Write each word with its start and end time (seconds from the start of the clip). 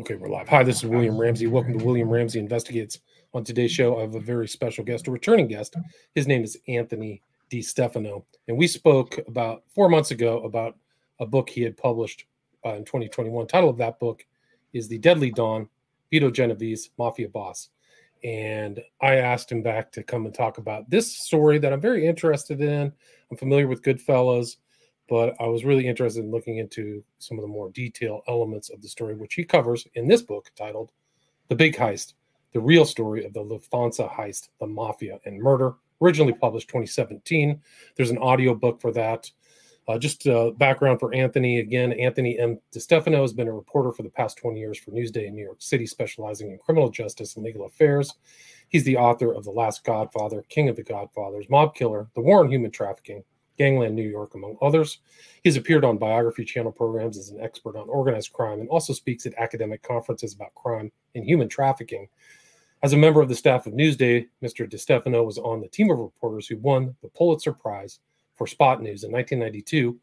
Okay, 0.00 0.14
we're 0.14 0.28
live. 0.28 0.48
Hi, 0.48 0.62
this 0.62 0.78
is 0.78 0.86
William 0.86 1.18
Ramsey. 1.18 1.46
Welcome 1.46 1.78
to 1.78 1.84
William 1.84 2.08
Ramsey 2.08 2.38
Investigates. 2.38 3.00
On 3.34 3.44
today's 3.44 3.72
show, 3.72 3.98
I 3.98 4.00
have 4.00 4.14
a 4.14 4.20
very 4.20 4.48
special 4.48 4.84
guest, 4.84 5.06
a 5.06 5.10
returning 5.10 5.48
guest. 5.48 5.76
His 6.14 6.26
name 6.26 6.42
is 6.42 6.56
Anthony 6.66 7.20
DeStefano. 7.50 8.24
And 8.48 8.56
we 8.56 8.66
spoke 8.66 9.18
about 9.28 9.64
four 9.68 9.90
months 9.90 10.10
ago 10.10 10.40
about 10.44 10.78
a 11.20 11.26
book 11.26 11.50
he 11.50 11.60
had 11.60 11.76
published 11.76 12.24
uh, 12.64 12.70
in 12.70 12.86
2021. 12.86 13.46
Title 13.46 13.68
of 13.68 13.76
that 13.76 14.00
book 14.00 14.24
is 14.72 14.88
The 14.88 14.96
Deadly 14.96 15.30
Don 15.30 15.68
Vito 16.10 16.30
Genovese, 16.30 16.88
Mafia 16.96 17.28
Boss. 17.28 17.68
And 18.24 18.80
I 19.02 19.16
asked 19.16 19.52
him 19.52 19.62
back 19.62 19.92
to 19.92 20.02
come 20.02 20.24
and 20.24 20.34
talk 20.34 20.56
about 20.56 20.88
this 20.88 21.12
story 21.18 21.58
that 21.58 21.70
I'm 21.70 21.82
very 21.82 22.06
interested 22.06 22.62
in. 22.62 22.90
I'm 23.30 23.36
familiar 23.36 23.68
with 23.68 23.82
Goodfellas 23.82 24.56
but 25.08 25.34
I 25.40 25.46
was 25.46 25.64
really 25.64 25.86
interested 25.86 26.24
in 26.24 26.30
looking 26.30 26.58
into 26.58 27.02
some 27.18 27.38
of 27.38 27.42
the 27.42 27.48
more 27.48 27.70
detailed 27.70 28.22
elements 28.28 28.70
of 28.70 28.82
the 28.82 28.88
story, 28.88 29.14
which 29.14 29.34
he 29.34 29.44
covers 29.44 29.86
in 29.94 30.08
this 30.08 30.22
book 30.22 30.50
titled 30.56 30.92
The 31.48 31.56
Big 31.56 31.76
Heist 31.76 32.14
The 32.52 32.60
Real 32.60 32.84
Story 32.84 33.24
of 33.24 33.32
the 33.32 33.44
Lufthansa 33.44 34.10
Heist, 34.10 34.48
the 34.60 34.66
Mafia, 34.66 35.18
and 35.24 35.40
Murder, 35.40 35.74
originally 36.00 36.32
published 36.32 36.68
2017. 36.68 37.60
There's 37.96 38.10
an 38.10 38.18
audio 38.18 38.54
book 38.54 38.80
for 38.80 38.92
that. 38.92 39.30
Uh, 39.88 39.98
just 39.98 40.28
uh, 40.28 40.50
background 40.52 41.00
for 41.00 41.12
Anthony 41.12 41.58
again, 41.58 41.92
Anthony 41.94 42.38
M. 42.38 42.58
DeStefano 42.72 43.20
has 43.20 43.32
been 43.32 43.48
a 43.48 43.52
reporter 43.52 43.90
for 43.90 44.04
the 44.04 44.10
past 44.10 44.38
20 44.38 44.58
years 44.60 44.78
for 44.78 44.92
Newsday 44.92 45.26
in 45.26 45.34
New 45.34 45.42
York 45.42 45.60
City, 45.60 45.86
specializing 45.86 46.52
in 46.52 46.58
criminal 46.58 46.88
justice 46.88 47.34
and 47.34 47.44
legal 47.44 47.66
affairs. 47.66 48.14
He's 48.68 48.84
the 48.84 48.96
author 48.96 49.34
of 49.34 49.42
The 49.44 49.50
Last 49.50 49.84
Godfather, 49.84 50.44
King 50.48 50.68
of 50.68 50.76
the 50.76 50.84
Godfathers, 50.84 51.50
Mob 51.50 51.74
Killer, 51.74 52.08
The 52.14 52.20
War 52.20 52.44
on 52.44 52.50
Human 52.50 52.70
Trafficking, 52.70 53.24
Gangland 53.62 53.94
New 53.94 54.08
York, 54.08 54.34
among 54.34 54.56
others. 54.60 54.98
He's 55.44 55.56
appeared 55.56 55.84
on 55.84 55.96
Biography 55.96 56.44
Channel 56.44 56.72
programs 56.72 57.16
as 57.16 57.28
an 57.28 57.40
expert 57.40 57.76
on 57.76 57.88
organized 57.88 58.32
crime 58.32 58.58
and 58.58 58.68
also 58.68 58.92
speaks 58.92 59.24
at 59.24 59.34
academic 59.38 59.84
conferences 59.84 60.34
about 60.34 60.52
crime 60.56 60.90
and 61.14 61.24
human 61.24 61.48
trafficking. 61.48 62.08
As 62.82 62.92
a 62.92 62.96
member 62.96 63.20
of 63.22 63.28
the 63.28 63.36
staff 63.36 63.68
of 63.68 63.74
Newsday, 63.74 64.26
Mr. 64.42 64.68
DeStefano 64.68 65.24
was 65.24 65.38
on 65.38 65.60
the 65.60 65.68
team 65.68 65.92
of 65.92 65.98
reporters 66.00 66.48
who 66.48 66.56
won 66.56 66.96
the 67.02 67.08
Pulitzer 67.10 67.52
Prize 67.52 68.00
for 68.34 68.48
Spot 68.48 68.82
News 68.82 69.04
in 69.04 69.12
1992 69.12 69.96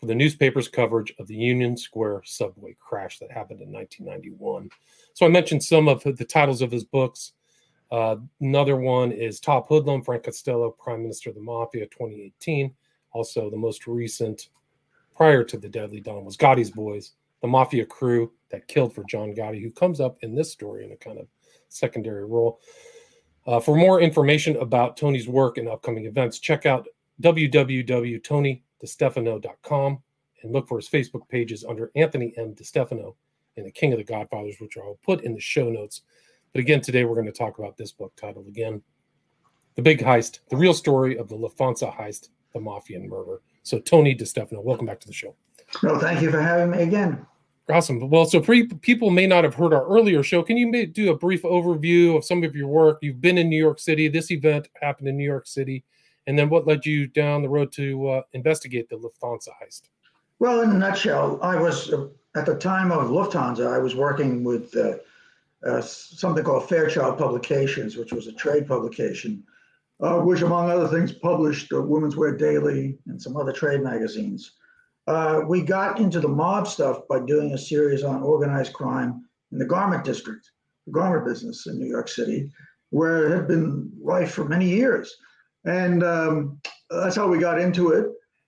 for 0.00 0.06
the 0.06 0.14
newspaper's 0.16 0.66
coverage 0.66 1.14
of 1.20 1.28
the 1.28 1.36
Union 1.36 1.76
Square 1.76 2.22
subway 2.24 2.74
crash 2.80 3.20
that 3.20 3.30
happened 3.30 3.60
in 3.60 3.70
1991. 3.70 4.70
So 5.12 5.24
I 5.24 5.28
mentioned 5.28 5.62
some 5.62 5.86
of 5.86 6.02
the 6.02 6.24
titles 6.24 6.62
of 6.62 6.72
his 6.72 6.82
books. 6.82 7.34
Uh, 7.92 8.16
another 8.40 8.74
one 8.74 9.12
is 9.12 9.38
Top 9.38 9.68
Hoodlum, 9.68 10.02
Frank 10.02 10.24
Costello, 10.24 10.72
Prime 10.72 11.02
Minister 11.02 11.30
of 11.30 11.36
the 11.36 11.42
Mafia, 11.42 11.86
2018. 11.86 12.74
Also, 13.14 13.48
the 13.48 13.56
most 13.56 13.86
recent 13.86 14.50
prior 15.16 15.42
to 15.44 15.56
the 15.56 15.68
Deadly 15.68 16.00
Don 16.00 16.24
was 16.24 16.36
Gotti's 16.36 16.72
Boys, 16.72 17.12
the 17.40 17.48
mafia 17.48 17.86
crew 17.86 18.32
that 18.50 18.68
killed 18.68 18.92
for 18.92 19.04
John 19.04 19.32
Gotti, 19.34 19.62
who 19.62 19.70
comes 19.70 20.00
up 20.00 20.18
in 20.22 20.34
this 20.34 20.50
story 20.50 20.84
in 20.84 20.90
a 20.92 20.96
kind 20.96 21.18
of 21.18 21.28
secondary 21.68 22.24
role. 22.24 22.58
Uh, 23.46 23.60
for 23.60 23.76
more 23.76 24.00
information 24.00 24.56
about 24.56 24.96
Tony's 24.96 25.28
work 25.28 25.58
and 25.58 25.68
upcoming 25.68 26.06
events, 26.06 26.40
check 26.40 26.66
out 26.66 26.88
www.tonydestefano.com 27.22 30.02
and 30.42 30.52
look 30.52 30.66
for 30.66 30.78
his 30.78 30.88
Facebook 30.88 31.28
pages 31.28 31.64
under 31.64 31.92
Anthony 31.94 32.34
M. 32.36 32.52
DeStefano 32.54 33.14
and 33.56 33.64
the 33.64 33.70
King 33.70 33.92
of 33.92 33.98
the 33.98 34.04
Godfathers, 34.04 34.56
which 34.58 34.76
I'll 34.76 34.98
put 35.04 35.22
in 35.22 35.34
the 35.34 35.40
show 35.40 35.70
notes. 35.70 36.00
But 36.52 36.58
again, 36.60 36.80
today 36.80 37.04
we're 37.04 37.14
going 37.14 37.26
to 37.26 37.32
talk 37.32 37.58
about 37.58 37.76
this 37.76 37.92
book 37.92 38.12
titled 38.16 38.48
again, 38.48 38.82
The 39.76 39.82
Big 39.82 40.00
Heist, 40.00 40.40
the 40.48 40.56
real 40.56 40.74
story 40.74 41.16
of 41.16 41.28
the 41.28 41.36
Lufthansa 41.36 41.96
heist 41.96 42.30
the 42.54 42.60
mafia 42.60 42.98
and 42.98 43.10
murder. 43.10 43.40
So 43.62 43.78
Tony 43.78 44.14
DeStefano, 44.14 44.62
welcome 44.62 44.86
back 44.86 45.00
to 45.00 45.06
the 45.06 45.12
show. 45.12 45.34
No, 45.82 45.98
thank 45.98 46.22
you 46.22 46.30
for 46.30 46.40
having 46.40 46.70
me 46.70 46.82
again. 46.82 47.26
Awesome. 47.70 48.10
Well, 48.10 48.26
so 48.26 48.40
pre- 48.40 48.66
people 48.66 49.10
may 49.10 49.26
not 49.26 49.42
have 49.44 49.54
heard 49.54 49.72
our 49.72 49.86
earlier 49.86 50.22
show. 50.22 50.42
Can 50.42 50.56
you 50.56 50.86
do 50.86 51.10
a 51.10 51.16
brief 51.16 51.42
overview 51.42 52.16
of 52.16 52.24
some 52.24 52.44
of 52.44 52.54
your 52.54 52.68
work? 52.68 52.98
You've 53.00 53.20
been 53.20 53.38
in 53.38 53.48
New 53.48 53.58
York 53.58 53.80
City. 53.80 54.08
This 54.08 54.30
event 54.30 54.68
happened 54.80 55.08
in 55.08 55.16
New 55.16 55.24
York 55.24 55.46
City, 55.46 55.82
and 56.26 56.38
then 56.38 56.50
what 56.50 56.66
led 56.66 56.84
you 56.84 57.06
down 57.06 57.42
the 57.42 57.48
road 57.48 57.72
to 57.72 58.08
uh, 58.08 58.22
investigate 58.34 58.88
the 58.90 58.96
Lufthansa 58.96 59.48
heist? 59.62 59.84
Well, 60.40 60.60
in 60.60 60.70
a 60.70 60.74
nutshell, 60.74 61.38
I 61.42 61.56
was 61.56 61.90
uh, 61.90 62.08
at 62.36 62.44
the 62.44 62.54
time 62.54 62.92
of 62.92 63.08
Lufthansa. 63.08 63.66
I 63.66 63.78
was 63.78 63.94
working 63.94 64.44
with 64.44 64.76
uh, 64.76 64.96
uh 65.66 65.80
something 65.80 66.44
called 66.44 66.68
Fairchild 66.68 67.16
Publications, 67.16 67.96
which 67.96 68.12
was 68.12 68.26
a 68.26 68.32
trade 68.32 68.68
publication 68.68 69.42
uh, 70.00 70.18
which, 70.18 70.42
among 70.42 70.70
other 70.70 70.88
things, 70.88 71.12
published 71.12 71.72
uh, 71.72 71.80
Women's 71.80 72.16
Wear 72.16 72.36
Daily 72.36 72.98
and 73.06 73.20
some 73.20 73.36
other 73.36 73.52
trade 73.52 73.82
magazines. 73.82 74.52
Uh, 75.06 75.42
we 75.46 75.62
got 75.62 76.00
into 76.00 76.20
the 76.20 76.28
mob 76.28 76.66
stuff 76.66 77.06
by 77.08 77.20
doing 77.20 77.52
a 77.52 77.58
series 77.58 78.02
on 78.02 78.22
organized 78.22 78.72
crime 78.72 79.24
in 79.52 79.58
the 79.58 79.64
garment 79.64 80.04
district, 80.04 80.50
the 80.86 80.92
garment 80.92 81.26
business 81.26 81.66
in 81.66 81.78
New 81.78 81.86
York 81.86 82.08
City, 82.08 82.50
where 82.90 83.26
it 83.26 83.36
had 83.36 83.48
been 83.48 83.90
rife 84.02 84.32
for 84.32 84.44
many 84.44 84.68
years. 84.68 85.14
And 85.64 86.02
um, 86.02 86.60
that's 86.90 87.16
how 87.16 87.28
we 87.28 87.38
got 87.38 87.60
into 87.60 87.90
it. 87.90 88.06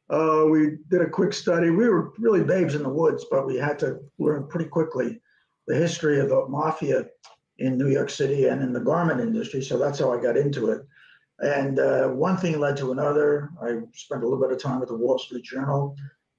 Uh, 0.08 0.46
we 0.48 0.78
did 0.88 1.02
a 1.02 1.10
quick 1.10 1.32
study. 1.32 1.70
We 1.70 1.88
were 1.88 2.12
really 2.18 2.44
babes 2.44 2.74
in 2.74 2.82
the 2.82 2.88
woods, 2.88 3.26
but 3.30 3.46
we 3.46 3.56
had 3.56 3.78
to 3.80 3.98
learn 4.18 4.46
pretty 4.48 4.68
quickly 4.68 5.20
the 5.66 5.74
history 5.74 6.20
of 6.20 6.28
the 6.28 6.46
mafia 6.48 7.06
in 7.58 7.76
New 7.76 7.88
York 7.88 8.10
City 8.10 8.46
and 8.46 8.62
in 8.62 8.72
the 8.72 8.80
garment 8.80 9.20
industry. 9.20 9.62
So 9.62 9.78
that's 9.78 9.98
how 9.98 10.12
I 10.12 10.22
got 10.22 10.36
into 10.36 10.70
it. 10.70 10.82
And 11.38 11.78
uh, 11.78 12.08
one 12.08 12.36
thing 12.38 12.58
led 12.58 12.76
to 12.78 12.92
another. 12.92 13.50
I 13.62 13.80
spent 13.92 14.22
a 14.22 14.26
little 14.26 14.42
bit 14.42 14.52
of 14.52 14.62
time 14.62 14.80
at 14.80 14.88
the 14.88 14.96
Wall 14.96 15.18
Street 15.18 15.44
Journal 15.44 15.94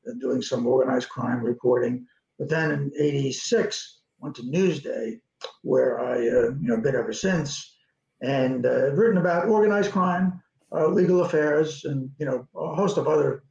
uh, 0.08 0.14
doing 0.20 0.42
some 0.42 0.66
organized 0.66 1.10
crime 1.10 1.44
reporting. 1.44 2.06
But 2.40 2.50
then 2.50 2.72
in 2.72 2.92
86, 2.98 4.00
went 4.20 4.36
to 4.36 4.44
Newsday, 4.44 5.20
where 5.62 6.00
I 6.00 6.16
uh, 6.16 6.50
you 6.60 6.68
know 6.68 6.78
been 6.78 6.96
ever 6.96 7.14
since, 7.14 7.76
and 8.22 8.66
uh, 8.66 8.92
written 8.94 9.18
about 9.18 9.50
organized 9.50 9.92
crime, 9.92 10.42
uh, 10.72 10.88
legal 10.88 11.24
affairs, 11.24 11.86
and 11.86 12.10
you 12.20 12.26
know 12.26 12.48
a 12.56 12.76
host 12.76 12.98
of 12.98 13.08
other 13.08 13.44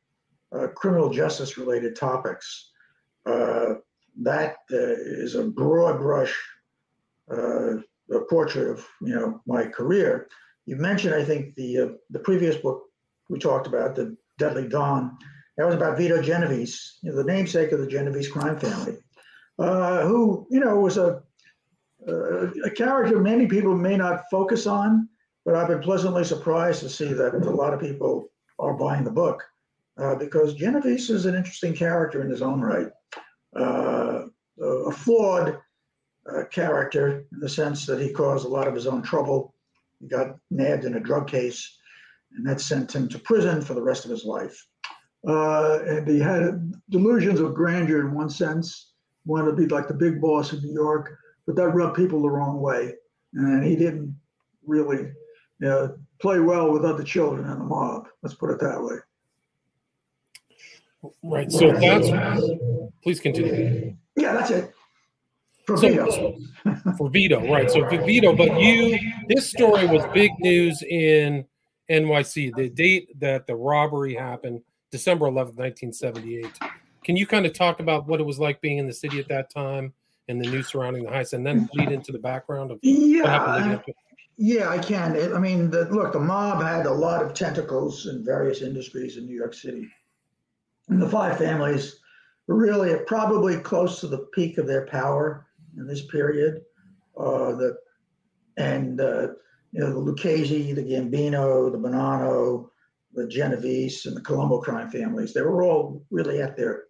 uh, 0.52 0.68
criminal 0.74 1.10
justice 1.10 1.56
related 1.58 1.94
topics. 1.94 2.72
that 3.24 4.56
is 4.70 5.34
a 5.34 5.44
broad 5.44 5.98
brush 5.98 6.34
portrait 8.28 8.70
of 8.70 8.86
you 9.00 9.14
know 9.14 9.40
my 9.46 9.66
career 9.66 10.28
you 10.66 10.76
mentioned, 10.76 11.14
I 11.14 11.24
think, 11.24 11.54
the 11.54 11.78
uh, 11.78 11.88
the 12.10 12.18
previous 12.18 12.56
book 12.56 12.82
we 13.28 13.38
talked 13.38 13.66
about, 13.66 13.94
the 13.94 14.16
Deadly 14.38 14.68
Don. 14.68 15.16
That 15.56 15.66
was 15.66 15.74
about 15.74 15.96
Vito 15.96 16.20
Genovese, 16.20 16.98
you 17.02 17.10
know, 17.10 17.16
the 17.16 17.24
namesake 17.24 17.72
of 17.72 17.80
the 17.80 17.86
Genovese 17.86 18.28
crime 18.28 18.58
family, 18.58 18.98
uh, 19.58 20.02
who 20.02 20.46
you 20.50 20.60
know 20.60 20.76
was 20.76 20.98
a 20.98 21.22
a 22.06 22.70
character 22.70 23.18
many 23.18 23.46
people 23.46 23.74
may 23.74 23.96
not 23.96 24.24
focus 24.30 24.66
on, 24.66 25.08
but 25.44 25.54
I've 25.54 25.68
been 25.68 25.80
pleasantly 25.80 26.24
surprised 26.24 26.80
to 26.80 26.88
see 26.88 27.12
that 27.12 27.34
a 27.34 27.50
lot 27.50 27.74
of 27.74 27.80
people 27.80 28.28
are 28.58 28.74
buying 28.74 29.04
the 29.04 29.10
book 29.10 29.42
uh, 29.98 30.14
because 30.14 30.54
Genovese 30.54 31.10
is 31.10 31.26
an 31.26 31.34
interesting 31.34 31.74
character 31.74 32.22
in 32.22 32.30
his 32.30 32.42
own 32.42 32.60
right, 32.60 32.88
uh, 33.58 34.26
a 34.60 34.92
flawed 34.92 35.58
uh, 36.30 36.44
character 36.50 37.26
in 37.32 37.40
the 37.40 37.48
sense 37.48 37.86
that 37.86 38.00
he 38.00 38.12
caused 38.12 38.44
a 38.44 38.48
lot 38.48 38.68
of 38.68 38.74
his 38.74 38.86
own 38.86 39.02
trouble 39.02 39.54
got 40.08 40.36
nabbed 40.50 40.84
in 40.84 40.96
a 40.96 41.00
drug 41.00 41.28
case, 41.28 41.78
and 42.36 42.46
that 42.46 42.60
sent 42.60 42.94
him 42.94 43.08
to 43.08 43.18
prison 43.18 43.62
for 43.62 43.74
the 43.74 43.82
rest 43.82 44.04
of 44.04 44.10
his 44.10 44.24
life. 44.24 44.66
Uh, 45.26 45.80
and 45.86 46.06
he 46.06 46.18
had 46.18 46.72
delusions 46.90 47.40
of 47.40 47.54
grandeur 47.54 48.00
in 48.00 48.14
one 48.14 48.30
sense, 48.30 48.92
wanted 49.24 49.50
to 49.50 49.56
be 49.56 49.66
like 49.66 49.88
the 49.88 49.94
big 49.94 50.20
boss 50.20 50.52
of 50.52 50.62
New 50.62 50.72
York, 50.72 51.16
but 51.46 51.56
that 51.56 51.70
rubbed 51.70 51.96
people 51.96 52.22
the 52.22 52.30
wrong 52.30 52.60
way. 52.60 52.94
And 53.34 53.64
he 53.64 53.74
didn't 53.76 54.16
really 54.64 54.98
you 55.58 55.68
know, 55.68 55.96
play 56.20 56.38
well 56.40 56.70
with 56.70 56.84
other 56.84 57.02
children 57.02 57.50
in 57.50 57.58
the 57.58 57.64
mob. 57.64 58.08
Let's 58.22 58.34
put 58.34 58.50
it 58.50 58.60
that 58.60 58.82
way. 58.82 58.96
Right. 61.22 61.50
So 61.50 61.72
that's 61.72 62.08
please 63.02 63.20
continue. 63.20 63.96
Yeah, 64.16 64.32
that's 64.32 64.50
it. 64.50 64.72
For 65.66 65.76
so, 65.76 65.88
Vito. 65.88 66.36
for 66.96 67.10
Vito, 67.10 67.52
right. 67.52 67.70
So 67.70 67.88
for 67.88 68.04
Vito, 68.04 68.34
but 68.34 68.60
you 68.60 68.98
this 69.28 69.50
story 69.50 69.86
was 69.86 70.04
big 70.14 70.30
news 70.38 70.82
in 70.82 71.44
NYC. 71.90 72.54
The 72.54 72.68
date 72.68 73.18
that 73.20 73.46
the 73.46 73.56
robbery 73.56 74.14
happened, 74.14 74.62
December 74.92 75.26
11th, 75.26 75.56
1978. 75.56 76.46
Can 77.04 77.16
you 77.16 77.26
kind 77.26 77.46
of 77.46 77.52
talk 77.52 77.80
about 77.80 78.06
what 78.06 78.20
it 78.20 78.24
was 78.24 78.38
like 78.38 78.60
being 78.60 78.78
in 78.78 78.86
the 78.86 78.92
city 78.92 79.18
at 79.18 79.28
that 79.28 79.50
time 79.50 79.92
and 80.28 80.40
the 80.40 80.48
news 80.48 80.68
surrounding 80.68 81.04
the 81.04 81.10
heist, 81.10 81.32
and 81.32 81.46
then 81.46 81.68
lead 81.74 81.90
into 81.90 82.12
the 82.12 82.18
background 82.18 82.70
of 82.70 82.78
yeah, 82.82 83.78
yeah, 84.38 84.68
I 84.68 84.78
can. 84.78 85.16
It, 85.16 85.32
I 85.32 85.38
mean, 85.38 85.70
the, 85.70 85.84
look, 85.86 86.12
the 86.12 86.20
mob 86.20 86.62
had 86.62 86.86
a 86.86 86.92
lot 86.92 87.24
of 87.24 87.32
tentacles 87.32 88.06
in 88.06 88.24
various 88.24 88.60
industries 88.60 89.16
in 89.16 89.26
New 89.26 89.36
York 89.36 89.54
City, 89.54 89.88
and 90.88 91.00
the 91.00 91.08
five 91.08 91.38
families 91.38 92.00
were 92.46 92.56
really 92.56 92.96
probably 93.06 93.56
close 93.56 94.00
to 94.00 94.08
the 94.08 94.26
peak 94.34 94.58
of 94.58 94.66
their 94.66 94.86
power 94.86 95.45
in 95.76 95.86
this 95.86 96.06
period. 96.06 96.62
Uh, 97.18 97.54
the, 97.54 97.76
and 98.56 99.00
uh, 99.00 99.28
you 99.72 99.80
know 99.80 99.92
the 99.92 99.98
Lucchese, 99.98 100.72
the 100.72 100.82
Gambino, 100.82 101.70
the 101.70 101.78
Bonanno, 101.78 102.68
the 103.12 103.26
Genovese, 103.26 104.06
and 104.06 104.16
the 104.16 104.20
Colombo 104.20 104.60
crime 104.60 104.90
families. 104.90 105.32
They 105.32 105.42
were 105.42 105.62
all 105.62 106.04
really 106.10 106.40
at 106.40 106.56
their, 106.56 106.84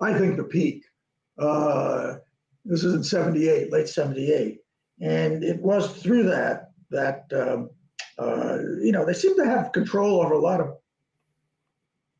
I 0.00 0.18
think, 0.18 0.36
the 0.36 0.44
peak. 0.44 0.84
Uh, 1.38 2.16
This 2.64 2.84
is 2.84 2.94
in 2.94 3.04
78, 3.04 3.72
late 3.72 3.88
78. 3.88 4.60
And 5.00 5.44
it 5.44 5.62
was 5.62 6.02
through 6.02 6.24
that 6.24 6.70
that, 6.90 7.24
um, 7.32 7.70
uh, 8.18 8.58
you 8.82 8.92
know, 8.92 9.04
they 9.04 9.14
seemed 9.14 9.36
to 9.36 9.46
have 9.46 9.72
control 9.72 10.20
over 10.20 10.34
a 10.34 10.40
lot 10.40 10.60
of 10.60 10.76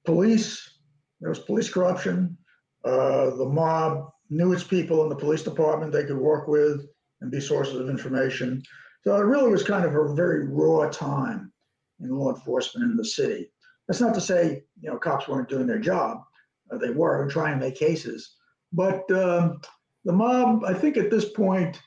police. 0.05 0.79
There 1.21 1.31
was 1.31 1.41
police 1.41 1.71
corruption. 1.71 2.37
Uh, 2.85 3.37
the 3.37 3.45
mob 3.45 4.11
its 4.31 4.65
people 4.65 5.03
in 5.03 5.09
the 5.09 5.17
police 5.17 5.43
department 5.43 5.93
they 5.93 6.05
could 6.05 6.19
work 6.19 6.49
with 6.49 6.87
and 7.21 7.31
be 7.31 7.41
sources 7.41 7.77
of 7.77 7.89
information. 7.89 8.63
So 9.05 9.17
it 9.17 9.25
really 9.25 9.51
was 9.51 9.63
kind 9.63 9.85
of 9.85 9.95
a 9.95 10.15
very 10.15 10.47
raw 10.47 10.89
time 10.91 11.53
in 12.01 12.11
law 12.11 12.35
enforcement 12.35 12.91
in 12.91 12.97
the 12.97 13.05
city. 13.05 13.51
That's 13.87 14.01
not 14.01 14.15
to 14.15 14.21
say, 14.21 14.65
you 14.81 14.91
know, 14.91 14.99
cops 14.99 15.29
weren't 15.29 15.49
doing 15.49 15.67
their 15.67 15.79
job. 15.79 16.23
Uh, 16.71 16.79
they 16.79 16.91
were 16.91 17.29
trying 17.29 17.59
to 17.59 17.65
make 17.65 17.77
cases. 17.77 18.37
But 18.73 19.11
um, 19.11 19.61
the 20.05 20.13
mob, 20.13 20.65
I 20.65 20.75
think 20.75 20.97
at 20.97 21.11
this 21.11 21.25
point, 21.31 21.81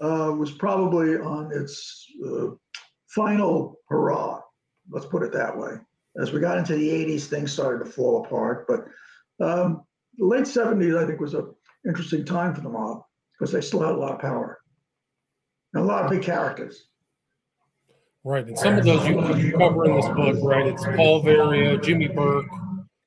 uh, 0.00 0.34
was 0.36 0.52
probably 0.52 1.16
on 1.16 1.52
its 1.52 2.06
uh, 2.26 2.48
final 3.08 3.78
hurrah. 3.88 4.40
Let's 4.90 5.06
put 5.06 5.22
it 5.22 5.32
that 5.32 5.56
way. 5.56 5.72
As 6.20 6.32
we 6.32 6.40
got 6.40 6.58
into 6.58 6.74
the 6.74 6.88
80s, 6.88 7.26
things 7.26 7.52
started 7.52 7.84
to 7.84 7.90
fall 7.90 8.24
apart. 8.24 8.66
But 8.66 8.86
um, 9.44 9.84
the 10.16 10.26
late 10.26 10.44
70s, 10.44 11.02
I 11.02 11.06
think, 11.06 11.20
was 11.20 11.34
an 11.34 11.53
interesting 11.86 12.24
time 12.24 12.54
for 12.54 12.60
the 12.60 12.68
mob 12.68 13.02
because 13.38 13.52
they 13.52 13.60
still 13.60 13.80
had 13.80 13.92
a 13.92 13.96
lot 13.96 14.12
of 14.12 14.20
power 14.20 14.60
and 15.72 15.82
a 15.82 15.86
lot 15.86 16.04
of 16.04 16.10
big 16.10 16.22
characters. 16.22 16.86
Right, 18.26 18.46
and 18.46 18.58
some 18.58 18.78
of 18.78 18.84
those 18.84 19.06
you, 19.06 19.36
you 19.36 19.58
cover 19.58 19.84
in 19.84 19.96
this 19.96 20.06
book, 20.06 20.36
right? 20.42 20.66
It's 20.66 20.82
Paul 20.96 21.22
Vario, 21.22 21.82
Jimmy 21.82 22.08
Burke. 22.08 22.48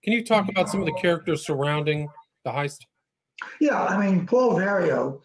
Can 0.04 0.14
you 0.14 0.24
talk 0.24 0.48
about 0.48 0.70
some 0.70 0.80
of 0.80 0.86
the 0.86 0.94
characters 0.94 1.44
surrounding 1.46 2.08
the 2.46 2.52
heist? 2.52 2.82
Yeah, 3.60 3.84
I 3.84 3.98
mean, 4.00 4.28
Paul 4.28 4.54
Vario 4.54 5.22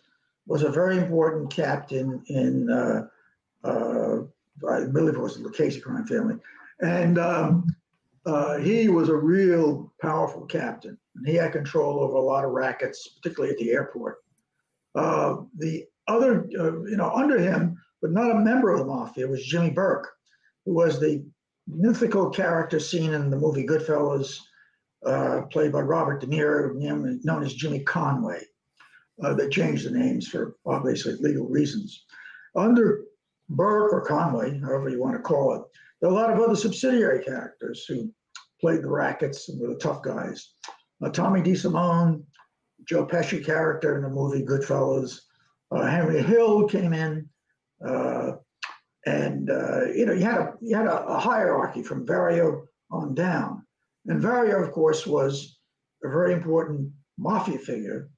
was 0.46 0.62
a 0.62 0.70
very 0.70 0.96
important 0.96 1.50
captain 1.50 2.22
in, 2.28 2.70
uh, 2.70 3.06
uh, 3.64 4.22
I 4.68 4.84
believe 4.86 5.14
it 5.14 5.20
was 5.20 5.36
the 5.36 5.42
Lucchese 5.42 5.80
crime 5.80 6.06
family. 6.06 6.36
And 6.80 7.18
um, 7.18 7.66
uh, 8.24 8.58
he 8.58 8.88
was 8.88 9.08
a 9.08 9.16
real 9.16 9.92
powerful 10.00 10.46
captain. 10.46 10.98
And 11.16 11.26
he 11.26 11.34
had 11.34 11.52
control 11.52 12.00
over 12.00 12.16
a 12.16 12.22
lot 12.22 12.44
of 12.44 12.52
rackets, 12.52 13.08
particularly 13.08 13.52
at 13.52 13.58
the 13.58 13.70
airport. 13.70 14.18
Uh, 14.94 15.36
the 15.58 15.86
other, 16.08 16.48
uh, 16.58 16.82
you 16.84 16.96
know, 16.96 17.10
under 17.10 17.38
him, 17.38 17.80
but 18.00 18.12
not 18.12 18.30
a 18.30 18.38
member 18.38 18.72
of 18.72 18.80
the 18.80 18.84
mafia, 18.84 19.26
was 19.26 19.44
Jimmy 19.44 19.70
Burke, 19.70 20.08
who 20.64 20.74
was 20.74 20.98
the 20.98 21.24
mythical 21.66 22.30
character 22.30 22.80
seen 22.80 23.12
in 23.12 23.30
the 23.30 23.38
movie 23.38 23.66
Goodfellas, 23.66 24.38
uh, 25.06 25.42
played 25.50 25.72
by 25.72 25.80
Robert 25.80 26.20
De 26.20 26.26
Niro, 26.26 26.74
known 27.24 27.42
as 27.42 27.54
Jimmy 27.54 27.80
Conway. 27.80 28.42
Uh, 29.22 29.34
they 29.34 29.48
changed 29.48 29.86
the 29.86 29.90
names 29.90 30.26
for 30.28 30.56
obviously 30.66 31.14
legal 31.16 31.46
reasons. 31.46 32.04
Under 32.56 33.04
Burke 33.48 33.92
or 33.92 34.04
Conway, 34.04 34.58
however 34.60 34.88
you 34.88 35.00
want 35.00 35.16
to 35.16 35.22
call 35.22 35.54
it, 35.54 35.62
there 36.02 36.10
are 36.10 36.14
a 36.14 36.16
lot 36.16 36.30
of 36.30 36.40
other 36.40 36.56
subsidiary 36.56 37.24
characters 37.24 37.84
who 37.86 38.12
played 38.60 38.82
the 38.82 38.90
rackets 38.90 39.48
and 39.48 39.60
were 39.60 39.68
the 39.68 39.76
tough 39.76 40.02
guys. 40.02 40.54
Uh, 41.00 41.08
Tommy 41.08 41.40
DeSimone, 41.40 42.24
Joe 42.88 43.06
Pesci 43.06 43.44
character 43.44 43.96
in 43.96 44.02
the 44.02 44.08
movie 44.08 44.44
Goodfellas, 44.44 45.20
uh, 45.70 45.84
Henry 45.86 46.20
Hill 46.20 46.66
came 46.66 46.92
in, 46.92 47.28
uh, 47.86 48.32
and 49.06 49.48
uh, 49.48 49.86
you 49.94 50.04
know 50.04 50.12
you 50.12 50.24
had 50.24 50.38
a 50.38 50.54
you 50.60 50.76
had 50.76 50.86
a, 50.86 51.06
a, 51.06 51.18
hierarchy 51.18 51.82
from 51.82 52.06
Vario 52.06 52.66
on 52.90 53.14
down, 53.14 53.64
and 54.06 54.20
Vario, 54.20 54.62
of 54.62 54.72
course, 54.72 55.06
was 55.06 55.58
a 56.04 56.08
very 56.08 56.32
important 56.32 56.90
mafia 57.16 57.58
figure 57.58 58.10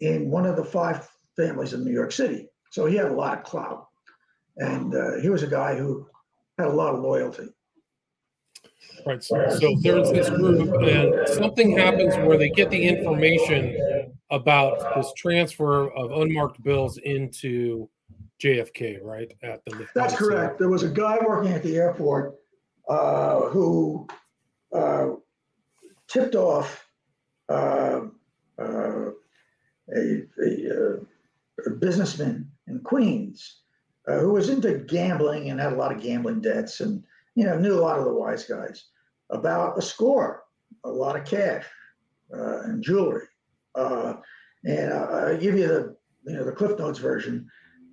in 0.00 0.30
one 0.30 0.46
of 0.46 0.56
the 0.56 0.64
five 0.64 1.08
families 1.36 1.72
in 1.72 1.84
New 1.84 1.92
York 1.92 2.12
City. 2.12 2.48
So 2.70 2.86
he 2.86 2.96
had 2.96 3.10
a 3.10 3.14
lot 3.14 3.38
of 3.38 3.44
clout, 3.44 3.86
and 4.58 4.94
uh, 4.94 5.16
he 5.20 5.30
was 5.30 5.42
a 5.42 5.48
guy 5.48 5.76
who 5.76 6.06
had 6.58 6.68
a 6.68 6.72
lot 6.72 6.94
of 6.94 7.00
loyalty. 7.00 7.48
Right. 9.06 9.22
So, 9.22 9.36
so 9.60 9.76
there's 9.82 10.10
this 10.12 10.30
group, 10.30 10.72
and 10.82 11.28
something 11.28 11.76
happens 11.76 12.16
where 12.26 12.38
they 12.38 12.48
get 12.48 12.70
the 12.70 12.82
information 12.82 14.12
about 14.30 14.94
this 14.96 15.12
transfer 15.16 15.92
of 15.92 16.10
unmarked 16.22 16.62
bills 16.62 16.96
into 16.98 17.88
JFK, 18.42 19.02
right? 19.02 19.30
At 19.42 19.64
the 19.66 19.86
That's 19.94 20.16
correct. 20.16 20.58
There 20.58 20.70
was 20.70 20.82
a 20.82 20.88
guy 20.88 21.18
working 21.24 21.52
at 21.52 21.62
the 21.62 21.76
airport 21.76 22.34
uh, 22.88 23.42
who 23.48 24.06
uh, 24.74 25.10
tipped 26.08 26.34
off 26.34 26.86
uh, 27.48 28.00
uh 28.58 29.10
a, 29.94 30.22
a, 30.42 30.96
a, 31.66 31.70
businessman 31.78 32.50
in 32.68 32.80
Queens 32.80 33.63
uh, 34.08 34.18
who 34.18 34.32
was 34.32 34.48
into 34.48 34.78
gambling 34.78 35.50
and 35.50 35.60
had 35.60 35.72
a 35.72 35.76
lot 35.76 35.94
of 35.94 36.02
gambling 36.02 36.40
debts 36.40 36.80
and 36.80 37.02
you 37.34 37.44
know 37.44 37.58
knew 37.58 37.74
a 37.74 37.80
lot 37.80 37.98
of 37.98 38.04
the 38.04 38.12
wise 38.12 38.44
guys 38.44 38.86
about 39.30 39.78
a 39.78 39.82
score, 39.82 40.44
a 40.84 40.90
lot 40.90 41.16
of 41.16 41.24
cash 41.24 41.64
uh, 42.32 42.60
and 42.62 42.82
jewelry. 42.82 43.26
and 43.74 44.92
I'll 44.92 45.36
give 45.36 45.56
you 45.56 45.68
the 45.68 45.96
you 46.24 46.36
know 46.36 46.44
the 46.44 46.52
Cliff 46.52 46.78
Notes 46.78 46.98
version 46.98 47.48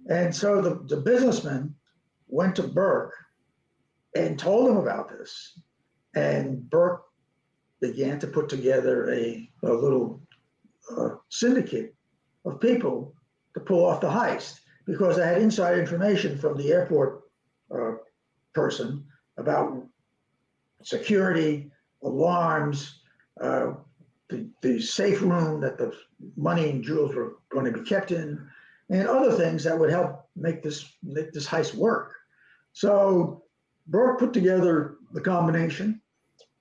and 0.09 0.35
so 0.35 0.61
the, 0.61 0.81
the 0.87 1.01
businessman 1.01 1.75
went 2.27 2.55
to 2.55 2.63
Burke 2.63 3.13
and 4.15 4.37
told 4.37 4.69
him 4.69 4.77
about 4.77 5.09
this. 5.09 5.59
And 6.15 6.69
Burke 6.69 7.03
began 7.79 8.19
to 8.19 8.27
put 8.27 8.49
together 8.49 9.09
a, 9.11 9.49
a 9.63 9.71
little 9.71 10.21
uh, 10.95 11.09
syndicate 11.29 11.95
of 12.45 12.59
people 12.59 13.13
to 13.53 13.59
pull 13.59 13.85
off 13.85 14.01
the 14.01 14.09
heist 14.09 14.59
because 14.91 15.15
they 15.15 15.25
had 15.25 15.41
inside 15.41 15.77
information 15.77 16.37
from 16.37 16.57
the 16.57 16.69
airport 16.69 17.21
uh, 17.73 17.93
person 18.53 19.05
about 19.37 19.87
security, 20.83 21.71
alarms, 22.03 22.99
uh, 23.39 23.71
the, 24.29 24.49
the 24.61 24.81
safe 24.81 25.21
room 25.21 25.61
that 25.61 25.77
the 25.77 25.95
money 26.35 26.69
and 26.69 26.83
jewels 26.83 27.15
were 27.15 27.37
going 27.47 27.63
to 27.63 27.71
be 27.71 27.87
kept 27.87 28.11
in, 28.11 28.45
and 28.89 29.07
other 29.07 29.31
things 29.31 29.63
that 29.63 29.79
would 29.79 29.89
help 29.89 30.27
make 30.35 30.61
this 30.61 30.91
make 31.01 31.31
this 31.31 31.47
heist 31.47 31.73
work. 31.73 32.13
So 32.73 33.45
Burke 33.87 34.19
put 34.19 34.33
together 34.33 34.95
the 35.13 35.21
combination 35.21 36.01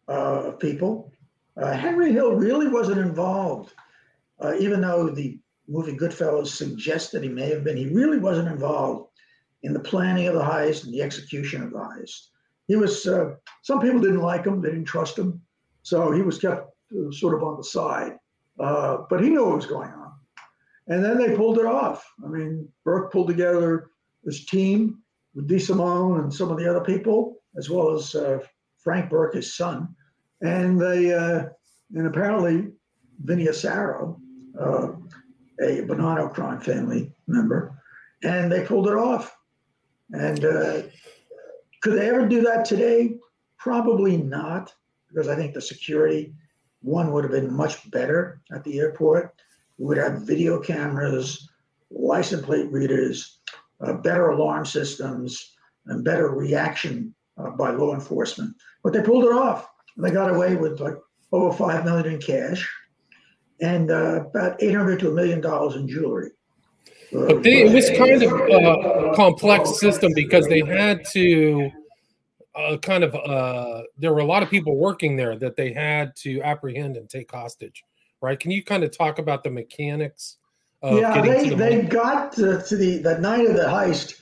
uh, 0.09 0.51
of 0.51 0.61
people. 0.61 1.13
Uh, 1.61 1.73
Henry 1.73 2.13
Hill 2.13 2.35
really 2.35 2.69
wasn't 2.69 2.99
involved, 2.99 3.75
uh, 4.39 4.55
even 4.61 4.81
though 4.83 5.11
the 5.11 5.40
movie 5.71 5.97
Goodfellas 5.97 6.49
suggests 6.49 7.11
that 7.13 7.23
he 7.23 7.29
may 7.29 7.49
have 7.49 7.65
been. 7.65 7.77
He 7.77 7.89
really 7.89 8.19
wasn't 8.19 8.49
involved 8.49 9.11
in 9.63 9.73
the 9.73 9.81
planning 9.81 10.27
of 10.27 10.35
the 10.35 10.43
heist 10.43 10.85
and 10.85 10.93
the 10.93 11.03
execution 11.03 11.63
of 11.63 11.71
the 11.71 11.79
heist. 11.79 12.29
He 12.67 12.77
was. 12.77 13.07
Uh, 13.07 13.35
some 13.63 13.81
people 13.81 14.01
didn't 14.01 14.21
like 14.21 14.45
him; 14.45 14.61
they 14.61 14.71
didn't 14.71 14.85
trust 14.85 15.19
him, 15.19 15.41
so 15.83 16.13
he 16.13 16.23
was 16.23 16.39
kept 16.39 16.71
uh, 16.93 17.11
sort 17.13 17.35
of 17.35 17.43
on 17.43 17.57
the 17.57 17.65
side. 17.65 18.19
Uh, 18.59 18.99
but 19.09 19.23
he 19.23 19.31
knew 19.31 19.45
what 19.45 19.57
was 19.57 19.67
going 19.67 19.91
on. 19.91 20.13
And 20.89 21.05
then 21.05 21.19
they 21.19 21.37
pulled 21.37 21.59
it 21.59 21.67
off. 21.67 22.05
I 22.25 22.29
mean, 22.29 22.69
Burke 22.85 23.13
pulled 23.13 23.29
together 23.29 23.91
his 24.25 24.45
team 24.45 24.99
with 25.35 25.49
DeSimone 25.49 26.21
and 26.21 26.35
some 26.35 26.51
of 26.51 26.59
the 26.59 26.69
other 26.69 26.85
people, 26.85 27.37
as 27.57 27.71
well 27.71 27.95
as 27.95 28.15
uh, 28.15 28.41
Frank 28.79 29.09
Burke, 29.09 29.35
his 29.35 29.55
son. 29.55 29.95
And 30.43 30.81
they, 30.81 31.15
uh, 31.15 31.45
and 31.95 32.07
apparently 32.07 32.73
Vinny 33.23 33.47
Asaro, 33.47 34.19
uh, 34.59 34.89
a 35.61 35.83
Bonanno 35.83 36.33
crime 36.33 36.61
family 36.61 37.13
member, 37.27 37.81
and 38.23 38.51
they 38.51 38.65
pulled 38.65 38.89
it 38.89 38.95
off. 38.95 39.37
And 40.13 40.45
uh, 40.45 40.83
could 41.83 41.99
they 41.99 42.09
ever 42.09 42.27
do 42.27 42.43
that 42.43 42.65
today? 42.65 43.15
Probably 43.59 44.17
not, 44.17 44.73
because 45.09 45.29
I 45.29 45.37
think 45.37 45.55
the 45.55 45.61
security, 45.61 46.35
one, 46.83 47.13
would 47.13 47.25
have 47.25 47.33
been 47.33 47.53
much 47.53 47.91
better 47.91 48.41
at 48.53 48.65
the 48.65 48.79
airport 48.79 49.35
we 49.81 49.87
would 49.87 49.97
have 49.97 50.27
video 50.27 50.61
cameras, 50.61 51.49
license 51.91 52.45
plate 52.45 52.71
readers, 52.71 53.41
uh, 53.81 53.95
better 53.95 54.29
alarm 54.29 54.67
systems, 54.67 55.57
and 55.87 56.05
better 56.05 56.29
reaction 56.29 57.15
uh, 57.39 57.51
by 57.53 57.71
law 57.71 57.95
enforcement. 57.95 58.55
But 58.85 58.93
they 58.93 59.01
pulled 59.01 59.25
it 59.25 59.33
off. 59.33 59.67
And 59.97 60.05
they 60.05 60.11
got 60.11 60.29
away 60.29 60.55
with 60.55 60.81
like 60.81 60.97
over 61.33 61.57
five 61.57 61.87
million 61.87 62.15
in 62.15 62.21
cash 62.21 62.71
and 63.63 63.91
uh, 63.91 64.25
about 64.27 64.63
eight 64.63 64.75
hundred 64.75 65.01
to 65.01 65.11
a 65.11 65.13
million 65.13 65.41
dollars 65.41 65.77
in 65.77 65.89
jewelry. 65.89 66.31
But 67.13 67.43
they, 67.43 67.63
it 67.63 67.73
was 67.73 67.91
kind 67.91 68.23
of 68.23 68.33
a 68.33 69.13
complex 69.17 69.81
system 69.81 70.13
because 70.15 70.47
they 70.47 70.61
had 70.61 71.05
to 71.07 71.71
uh, 72.55 72.77
kind 72.77 73.03
of 73.03 73.15
uh, 73.15 73.83
there 73.99 74.13
were 74.13 74.21
a 74.21 74.25
lot 74.25 74.43
of 74.43 74.51
people 74.51 74.77
working 74.77 75.17
there 75.17 75.37
that 75.37 75.57
they 75.57 75.73
had 75.73 76.15
to 76.17 76.41
apprehend 76.43 76.97
and 76.97 77.09
take 77.09 77.31
hostage 77.31 77.85
right? 78.21 78.39
Can 78.39 78.51
you 78.51 78.63
kind 78.63 78.85
of 78.85 78.97
talk 78.97 79.19
about 79.19 79.43
the 79.45 79.51
mechanics? 79.51 80.37
yeah, 80.83 81.21
they 81.21 81.49
the 81.49 81.57
they 81.57 81.83
got 81.83 82.33
to, 82.35 82.63
to 82.63 82.77
the 82.77 82.99
the 82.99 83.19
night 83.19 83.47
of 83.47 83.55
the 83.55 83.65
heist. 83.65 84.21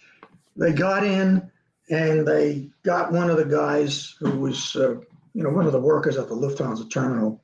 They 0.57 0.73
got 0.73 1.05
in 1.05 1.51
and 1.91 2.27
they 2.27 2.69
got 2.83 3.13
one 3.13 3.31
of 3.31 3.37
the 3.37 3.45
guys 3.45 4.17
who 4.19 4.33
was 4.33 4.75
uh, 4.75 4.97
you 5.35 5.43
know 5.43 5.51
one 5.51 5.67
of 5.67 5.73
the 5.73 5.81
workers 5.81 6.17
at 6.17 6.29
the 6.29 6.35
Lufthansa 6.35 6.91
terminal, 6.91 7.41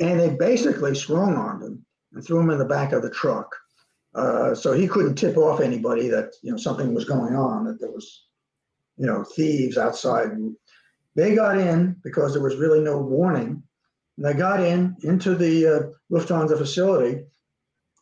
and 0.00 0.18
they 0.18 0.30
basically 0.30 0.94
strong 0.94 1.34
armed 1.34 1.62
him 1.62 1.84
and 2.12 2.24
threw 2.24 2.40
him 2.40 2.50
in 2.50 2.58
the 2.58 2.64
back 2.64 2.92
of 2.92 3.02
the 3.02 3.10
truck. 3.10 3.54
Uh, 4.14 4.54
so 4.54 4.72
he 4.72 4.88
couldn't 4.88 5.14
tip 5.14 5.36
off 5.36 5.60
anybody 5.60 6.08
that 6.08 6.32
you 6.42 6.50
know 6.50 6.56
something 6.56 6.92
was 6.92 7.04
going 7.04 7.36
on, 7.36 7.64
that 7.64 7.80
there 7.80 7.90
was 7.90 8.24
you 8.96 9.06
know 9.06 9.22
thieves 9.22 9.78
outside. 9.78 10.30
They 11.14 11.34
got 11.34 11.58
in 11.58 11.96
because 12.02 12.32
there 12.32 12.42
was 12.42 12.56
really 12.56 12.80
no 12.80 12.98
warning. 12.98 13.62
And 14.16 14.26
they 14.26 14.34
got 14.34 14.60
in 14.60 14.96
into 15.02 15.34
the 15.34 15.66
uh, 15.66 15.80
Lufthansa 16.10 16.58
facility 16.58 17.22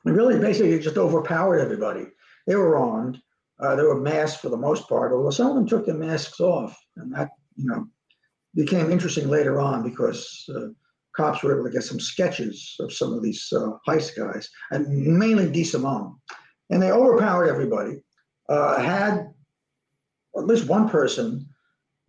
and 0.05 0.17
really 0.17 0.39
basically 0.39 0.79
just 0.79 0.97
overpowered 0.97 1.61
everybody. 1.61 2.07
They 2.47 2.57
were 2.57 2.77
armed. 2.77 3.21
Uh, 3.61 3.77
they 3.77 3.83
were 3.83 4.01
masked 4.01 4.41
for 4.41 4.49
the 4.49 4.57
most 4.57 4.89
part, 4.89 5.13
although 5.13 5.31
some 5.31 5.49
of 5.49 5.57
them 5.57 5.67
took 5.67 5.85
their 5.85 5.95
masks 5.95 6.41
off, 6.41 6.79
and 6.97 7.13
that 7.15 7.31
you 7.57 7.67
know 7.67 7.87
became 8.55 8.91
interesting 8.91 9.29
later 9.29 9.61
on 9.61 9.83
because 9.83 10.49
uh, 10.57 10.69
cops 11.19 11.43
were 11.43 11.53
able 11.53 11.65
to 11.65 11.73
get 11.73 11.83
some 11.83 11.99
sketches 11.99 12.77
of 12.79 12.93
some 12.93 13.13
of 13.13 13.23
these 13.23 13.53
uh, 13.53 13.71
heist 13.87 14.17
guys, 14.17 14.49
and 14.71 14.87
mainly 15.19 15.47
DeSimone. 15.47 16.17
And 16.71 16.81
they 16.81 16.93
overpowered 16.93 17.49
everybody. 17.49 18.01
Uh, 18.49 18.81
had 18.81 19.27
at 20.37 20.47
least 20.47 20.69
one 20.69 20.89
person 20.89 21.47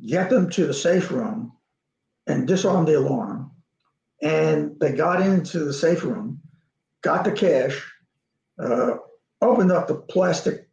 get 0.08 0.30
them 0.30 0.50
to 0.51 0.68
the 0.68 0.74
safe 0.74 1.12
room 1.12 1.51
and 2.28 2.48
disarm 2.48 2.86
the 2.86 3.00
alarm. 3.00 3.51
And 4.22 4.80
they 4.80 4.92
got 4.94 5.22
into 5.22 5.60
the 5.60 5.74
safe 5.74 6.04
room, 6.04 6.39
got 7.01 7.25
the 7.25 7.32
cash, 7.32 7.84
uh, 8.62 8.98
opened 9.42 9.72
up 9.72 9.88
the 9.88 9.96
plastic 9.96 10.70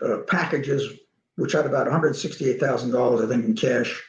uh, 0.00 0.18
packages, 0.28 0.88
which 1.36 1.52
had 1.52 1.66
about 1.66 1.88
$168,000, 1.88 3.24
I 3.24 3.28
think, 3.28 3.44
in 3.44 3.54
cash 3.54 4.02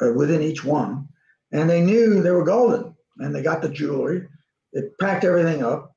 uh, 0.00 0.12
within 0.12 0.42
each 0.42 0.64
one. 0.64 1.08
And 1.52 1.68
they 1.68 1.80
knew 1.80 2.22
they 2.22 2.30
were 2.30 2.44
golden. 2.44 2.94
And 3.18 3.34
they 3.34 3.42
got 3.42 3.62
the 3.62 3.68
jewelry. 3.68 4.26
They 4.72 4.82
packed 5.00 5.24
everything 5.24 5.62
up. 5.62 5.92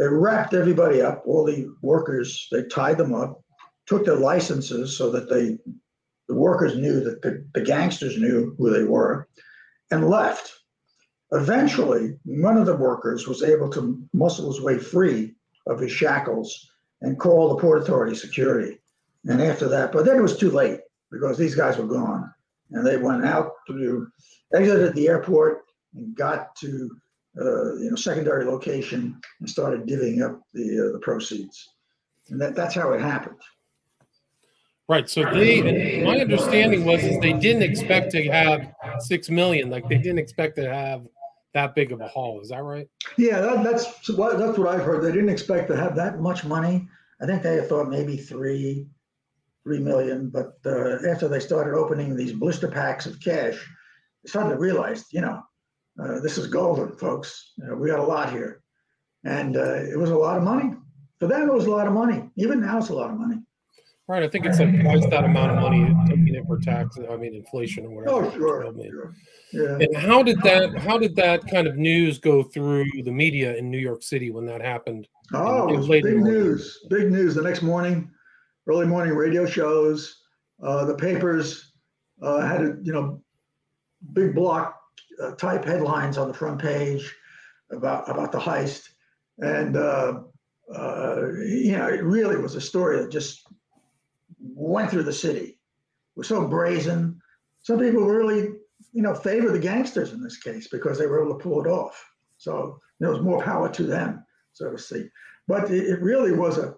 They 0.00 0.06
wrapped 0.08 0.54
everybody 0.54 1.02
up, 1.02 1.24
all 1.26 1.44
the 1.44 1.68
workers, 1.82 2.48
they 2.50 2.62
tied 2.62 2.96
them 2.96 3.14
up, 3.14 3.44
took 3.86 4.06
their 4.06 4.16
licenses 4.16 4.96
so 4.96 5.10
that 5.10 5.28
they 5.28 5.58
the 6.26 6.34
workers 6.34 6.78
knew 6.78 7.00
that 7.00 7.20
the, 7.20 7.44
the 7.52 7.60
gangsters 7.60 8.16
knew 8.16 8.54
who 8.56 8.70
they 8.70 8.84
were 8.84 9.28
and 9.90 10.08
left. 10.08 10.52
Eventually, 11.32 12.16
one 12.24 12.56
of 12.56 12.64
the 12.64 12.76
workers 12.76 13.26
was 13.26 13.42
able 13.42 13.68
to 13.70 14.00
muscle 14.14 14.50
his 14.50 14.62
way 14.62 14.78
free 14.78 15.34
of 15.66 15.80
his 15.80 15.92
shackles 15.92 16.70
and 17.02 17.18
call 17.18 17.48
the 17.50 17.60
Port 17.60 17.82
Authority 17.82 18.14
security. 18.14 18.78
And 19.26 19.42
after 19.42 19.68
that, 19.68 19.92
but 19.92 20.06
then 20.06 20.16
it 20.16 20.22
was 20.22 20.38
too 20.38 20.50
late 20.50 20.80
because 21.10 21.36
these 21.36 21.54
guys 21.54 21.76
were 21.76 21.86
gone. 21.86 22.32
And 22.70 22.86
they 22.86 22.96
went 22.96 23.26
out 23.26 23.49
to 23.72 24.06
exited 24.54 24.94
the 24.94 25.08
airport 25.08 25.62
and 25.94 26.14
got 26.16 26.54
to 26.56 26.90
uh, 27.40 27.74
you 27.76 27.90
know 27.90 27.96
secondary 27.96 28.44
location 28.44 29.20
and 29.40 29.48
started 29.48 29.86
divvying 29.86 30.22
up 30.22 30.40
the 30.52 30.88
uh, 30.88 30.92
the 30.92 31.00
proceeds. 31.00 31.68
And 32.28 32.40
that, 32.40 32.54
that's 32.54 32.74
how 32.74 32.92
it 32.92 33.00
happened. 33.00 33.40
Right. 34.88 35.08
So 35.08 35.22
they, 35.22 36.02
my 36.02 36.18
understanding 36.18 36.84
was, 36.84 37.04
is 37.04 37.20
they 37.20 37.32
didn't 37.32 37.62
expect 37.62 38.10
to 38.10 38.24
have 38.24 38.72
six 38.98 39.30
million. 39.30 39.70
Like 39.70 39.88
they 39.88 39.98
didn't 39.98 40.18
expect 40.18 40.56
to 40.56 40.68
have 40.68 41.06
that 41.54 41.76
big 41.76 41.92
of 41.92 42.00
a 42.00 42.08
haul. 42.08 42.40
Is 42.40 42.48
that 42.48 42.62
right? 42.64 42.88
Yeah, 43.16 43.40
that, 43.40 43.62
that's 43.62 44.08
what 44.10 44.38
that's 44.38 44.58
what 44.58 44.66
I've 44.66 44.84
heard. 44.84 45.04
They 45.04 45.12
didn't 45.12 45.28
expect 45.28 45.68
to 45.68 45.76
have 45.76 45.94
that 45.94 46.20
much 46.20 46.44
money. 46.44 46.88
I 47.22 47.26
think 47.26 47.42
they 47.42 47.60
thought 47.60 47.88
maybe 47.88 48.16
three, 48.16 48.86
three 49.64 49.78
million. 49.78 50.30
But 50.30 50.54
uh, 50.64 51.08
after 51.08 51.28
they 51.28 51.40
started 51.40 51.74
opening 51.74 52.16
these 52.16 52.32
blister 52.32 52.68
packs 52.68 53.06
of 53.06 53.20
cash, 53.20 53.56
they 54.22 54.30
suddenly 54.30 54.56
realized, 54.56 55.06
you 55.12 55.20
know, 55.20 55.42
uh, 56.02 56.20
this 56.20 56.38
is 56.38 56.46
golden, 56.46 56.96
folks. 56.96 57.52
Know, 57.58 57.74
we 57.74 57.88
got 57.88 58.00
a 58.00 58.04
lot 58.04 58.32
here, 58.32 58.62
and 59.24 59.56
uh, 59.56 59.74
it 59.74 59.98
was 59.98 60.10
a 60.10 60.16
lot 60.16 60.36
of 60.36 60.42
money. 60.42 60.74
For 61.18 61.26
them, 61.26 61.48
it 61.48 61.52
was 61.52 61.66
a 61.66 61.70
lot 61.70 61.86
of 61.86 61.92
money. 61.92 62.30
Even 62.36 62.60
now, 62.60 62.78
it's 62.78 62.88
a 62.88 62.94
lot 62.94 63.10
of 63.10 63.18
money. 63.18 63.42
Right. 64.08 64.24
I 64.24 64.28
think 64.28 64.44
it's 64.44 64.58
like 64.58 64.80
twice 64.80 65.06
that 65.06 65.22
amount 65.22 65.52
of 65.52 65.62
money 65.62 65.94
taking 66.08 66.34
it 66.34 66.44
for 66.44 66.58
tax. 66.58 66.98
I 67.08 67.16
mean, 67.16 67.32
inflation 67.32 67.86
or 67.86 67.90
whatever. 67.90 68.26
Oh, 68.26 68.30
sure. 68.32 68.74
sure. 68.82 69.14
Yeah. 69.52 69.86
And 69.86 69.96
how 69.96 70.24
did 70.24 70.42
that? 70.42 70.76
How 70.78 70.98
did 70.98 71.14
that 71.14 71.48
kind 71.48 71.68
of 71.68 71.76
news 71.76 72.18
go 72.18 72.42
through 72.42 72.86
the 73.04 73.12
media 73.12 73.54
in 73.54 73.70
New 73.70 73.78
York 73.78 74.02
City 74.02 74.32
when 74.32 74.46
that 74.46 74.62
happened? 74.62 75.06
Oh, 75.32 75.72
it 75.72 75.76
was 75.76 75.86
big 75.86 76.04
news. 76.04 76.80
Big 76.88 77.12
news. 77.12 77.36
The 77.36 77.42
next 77.42 77.62
morning, 77.62 78.10
early 78.70 78.86
morning 78.86 79.14
radio 79.14 79.44
shows. 79.44 80.22
Uh, 80.62 80.84
the 80.84 80.94
papers 80.94 81.72
uh, 82.22 82.40
had 82.40 82.60
a 82.60 82.76
you 82.82 82.92
know 82.92 83.20
big 84.12 84.32
block 84.34 84.80
uh, 85.20 85.32
type 85.32 85.64
headlines 85.64 86.16
on 86.16 86.28
the 86.28 86.34
front 86.34 86.60
page 86.60 87.12
about 87.72 88.08
about 88.08 88.30
the 88.30 88.38
heist, 88.38 88.90
and 89.38 89.76
uh, 89.76 90.20
uh, 90.72 91.32
you 91.38 91.76
know 91.76 91.88
it 91.88 92.04
really 92.04 92.36
was 92.36 92.54
a 92.54 92.60
story 92.60 92.98
that 92.98 93.10
just 93.10 93.44
went 94.38 94.88
through 94.88 95.02
the 95.02 95.12
city. 95.12 95.48
It 96.14 96.16
was 96.16 96.28
so 96.28 96.46
brazen. 96.46 97.20
Some 97.62 97.80
people 97.80 98.06
really, 98.06 98.52
you 98.92 99.02
know, 99.02 99.14
favor 99.14 99.50
the 99.50 99.58
gangsters 99.58 100.12
in 100.12 100.22
this 100.22 100.38
case 100.38 100.68
because 100.68 100.96
they 100.96 101.06
were 101.06 101.24
able 101.24 101.36
to 101.36 101.42
pull 101.42 101.60
it 101.60 101.68
off. 101.68 102.02
So 102.36 102.80
there 103.00 103.10
was 103.10 103.20
more 103.20 103.42
power 103.42 103.68
to 103.68 103.82
them, 103.82 104.24
so 104.52 104.70
to 104.70 104.78
speak. 104.78 105.08
But 105.48 105.70
it, 105.70 106.00
really 106.00 106.32
was 106.32 106.58
a 106.58 106.74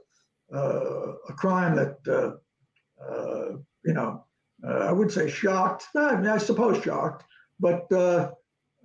a 0.52 1.32
crime 1.36 1.76
that 1.76 1.96
uh, 2.08 3.02
uh, 3.02 3.56
you 3.84 3.92
know 3.92 4.24
uh, 4.66 4.86
I 4.88 4.92
would 4.92 5.10
say 5.10 5.28
shocked. 5.28 5.86
I, 5.96 6.16
mean, 6.16 6.26
I 6.26 6.38
suppose 6.38 6.82
shocked, 6.82 7.24
but 7.58 7.90
uh, 7.92 8.30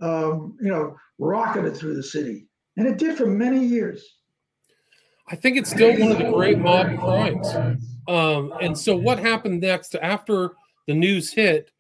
um, 0.02 0.58
you 0.62 0.70
know 0.70 0.96
rocketed 1.20 1.76
through 1.76 1.96
the 1.96 2.04
city, 2.04 2.48
and 2.78 2.88
it 2.88 2.98
did 2.98 3.18
for 3.18 3.26
many 3.26 3.64
years. 3.64 4.04
I 5.30 5.36
think 5.36 5.58
it's 5.58 5.70
still 5.70 6.00
one 6.00 6.12
of 6.12 6.18
the 6.18 6.32
great 6.32 6.58
mob 6.58 6.98
crimes. 7.00 7.48
Um, 8.08 8.54
and 8.62 8.78
so, 8.78 8.96
what 8.96 9.20
happened 9.20 9.62
next 9.62 9.96
after 9.96 10.52
the 10.88 10.94
news 10.94 11.34
hit? 11.34 11.72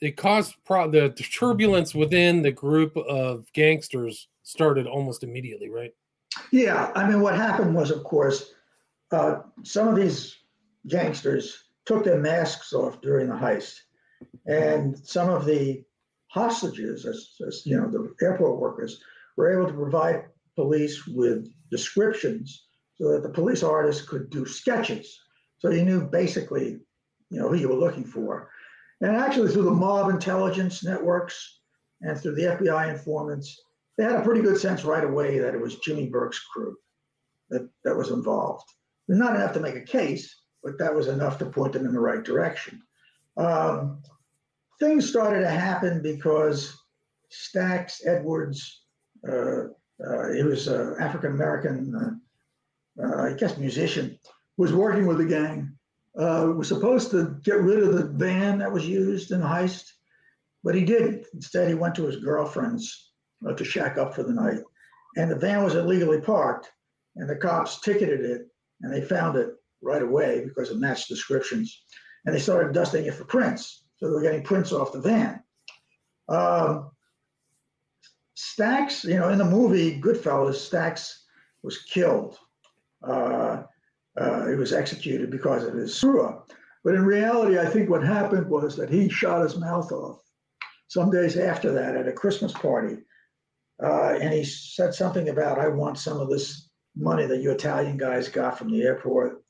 It 0.00 0.16
caused 0.16 0.54
pro- 0.64 0.88
the, 0.88 1.12
the 1.16 1.24
turbulence 1.24 1.92
within 1.92 2.40
the 2.42 2.52
group 2.52 2.96
of 2.96 3.52
gangsters 3.52 4.28
started 4.44 4.86
almost 4.86 5.24
immediately, 5.24 5.68
right? 5.68 5.92
Yeah, 6.52 6.92
I 6.94 7.08
mean, 7.08 7.20
what 7.20 7.34
happened 7.34 7.74
was, 7.74 7.90
of 7.90 8.04
course, 8.04 8.52
uh, 9.10 9.40
some 9.62 9.88
of 9.88 9.96
these 9.96 10.36
gangsters 10.86 11.64
took 11.86 12.04
their 12.04 12.18
masks 12.18 12.72
off 12.72 13.00
during 13.00 13.28
the 13.28 13.34
heist, 13.34 13.74
and 14.46 14.98
some 14.98 15.28
of 15.28 15.44
the 15.44 15.82
hostages, 16.28 17.06
as, 17.06 17.30
as 17.46 17.64
you 17.64 17.76
know, 17.76 17.88
the 17.88 18.14
airport 18.24 18.58
workers, 18.58 19.00
were 19.36 19.52
able 19.52 19.66
to 19.66 19.76
provide 19.76 20.24
police 20.56 21.06
with 21.06 21.48
descriptions 21.70 22.66
so 22.96 23.12
that 23.12 23.22
the 23.22 23.28
police 23.28 23.62
artists 23.62 24.06
could 24.06 24.28
do 24.28 24.44
sketches 24.44 25.20
so 25.58 25.70
you 25.70 25.84
knew 25.84 26.06
basically, 26.06 26.78
you 27.30 27.40
know, 27.40 27.48
who 27.48 27.56
you 27.56 27.68
were 27.68 27.74
looking 27.74 28.04
for. 28.04 28.50
And 29.00 29.16
actually, 29.16 29.52
through 29.52 29.64
the 29.64 29.70
mob 29.70 30.08
intelligence 30.10 30.84
networks 30.84 31.60
and 32.00 32.18
through 32.18 32.36
the 32.36 32.42
FBI 32.42 32.90
informants, 32.90 33.60
they 33.96 34.04
had 34.04 34.16
a 34.16 34.22
pretty 34.22 34.40
good 34.40 34.58
sense 34.58 34.84
right 34.84 35.04
away 35.04 35.38
that 35.38 35.54
it 35.54 35.60
was 35.60 35.76
Jimmy 35.76 36.08
Burke's 36.08 36.40
crew 36.52 36.76
that, 37.50 37.68
that 37.84 37.96
was 37.96 38.10
involved. 38.10 38.68
Not 39.08 39.36
enough 39.36 39.54
to 39.54 39.60
make 39.60 39.76
a 39.76 39.80
case, 39.80 40.34
but 40.62 40.78
that 40.78 40.94
was 40.94 41.08
enough 41.08 41.38
to 41.38 41.46
point 41.46 41.72
them 41.72 41.86
in 41.86 41.92
the 41.92 42.00
right 42.00 42.22
direction. 42.22 42.82
Um, 43.36 44.02
things 44.78 45.08
started 45.08 45.40
to 45.40 45.50
happen 45.50 46.02
because 46.02 46.76
Stacks 47.30 48.02
Edwards, 48.06 48.82
uh, 49.26 49.64
uh, 50.04 50.32
he 50.34 50.42
was 50.42 50.68
an 50.68 50.96
African 51.00 51.32
American, 51.32 52.20
uh, 53.00 53.04
uh, 53.04 53.30
I 53.30 53.32
guess, 53.34 53.56
musician, 53.56 54.18
was 54.56 54.72
working 54.72 55.06
with 55.06 55.18
the 55.18 55.24
gang. 55.24 55.74
Uh, 56.18 56.52
was 56.56 56.66
supposed 56.66 57.12
to 57.12 57.36
get 57.44 57.60
rid 57.60 57.78
of 57.78 57.94
the 57.94 58.04
van 58.04 58.58
that 58.58 58.72
was 58.72 58.86
used 58.86 59.30
in 59.30 59.40
the 59.40 59.46
heist, 59.46 59.84
but 60.64 60.74
he 60.74 60.84
didn't. 60.84 61.24
Instead, 61.32 61.68
he 61.68 61.74
went 61.74 61.94
to 61.94 62.06
his 62.06 62.16
girlfriend's 62.16 63.12
uh, 63.46 63.52
to 63.52 63.64
shack 63.64 63.98
up 63.98 64.14
for 64.14 64.24
the 64.24 64.32
night. 64.32 64.58
And 65.16 65.30
the 65.30 65.36
van 65.36 65.62
was 65.62 65.76
illegally 65.76 66.20
parked, 66.20 66.72
and 67.14 67.30
the 67.30 67.36
cops 67.36 67.80
ticketed 67.80 68.20
it, 68.20 68.48
and 68.82 68.92
they 68.92 69.00
found 69.00 69.36
it 69.36 69.50
right 69.82 70.02
away 70.02 70.44
because 70.44 70.70
it 70.70 70.78
matched 70.78 71.08
descriptions. 71.08 71.82
And 72.24 72.34
they 72.34 72.40
started 72.40 72.74
dusting 72.74 73.06
it 73.06 73.14
for 73.14 73.24
prints. 73.24 73.84
So 73.96 74.06
they 74.06 74.12
were 74.12 74.22
getting 74.22 74.42
prints 74.42 74.72
off 74.72 74.92
the 74.92 75.00
van. 75.00 75.42
Um, 76.28 76.90
Stacks, 78.34 79.04
you 79.04 79.18
know, 79.18 79.30
in 79.30 79.38
the 79.38 79.44
movie 79.44 80.00
Goodfellas, 80.00 80.54
Stacks 80.54 81.24
was 81.62 81.82
killed. 81.82 82.38
Uh, 83.02 83.62
uh, 84.16 84.46
he 84.46 84.54
was 84.54 84.72
executed 84.72 85.30
because 85.30 85.64
of 85.64 85.74
his 85.74 85.94
screw 85.94 86.24
up. 86.24 86.50
But 86.84 86.94
in 86.94 87.04
reality, 87.04 87.58
I 87.58 87.66
think 87.66 87.90
what 87.90 88.04
happened 88.04 88.48
was 88.48 88.76
that 88.76 88.90
he 88.90 89.08
shot 89.08 89.42
his 89.42 89.56
mouth 89.56 89.90
off 89.92 90.20
some 90.88 91.10
days 91.10 91.36
after 91.36 91.72
that 91.72 91.96
at 91.96 92.08
a 92.08 92.12
Christmas 92.12 92.52
party. 92.52 92.98
Uh, 93.82 94.18
and 94.20 94.32
he 94.32 94.44
said 94.44 94.94
something 94.94 95.28
about, 95.28 95.58
I 95.58 95.68
want 95.68 95.98
some 95.98 96.18
of 96.18 96.30
this 96.30 96.67
money 96.98 97.26
that 97.26 97.40
you 97.40 97.50
Italian 97.50 97.96
guys 97.96 98.28
got 98.28 98.58
from 98.58 98.70
the 98.70 98.82
airport. 98.82 99.42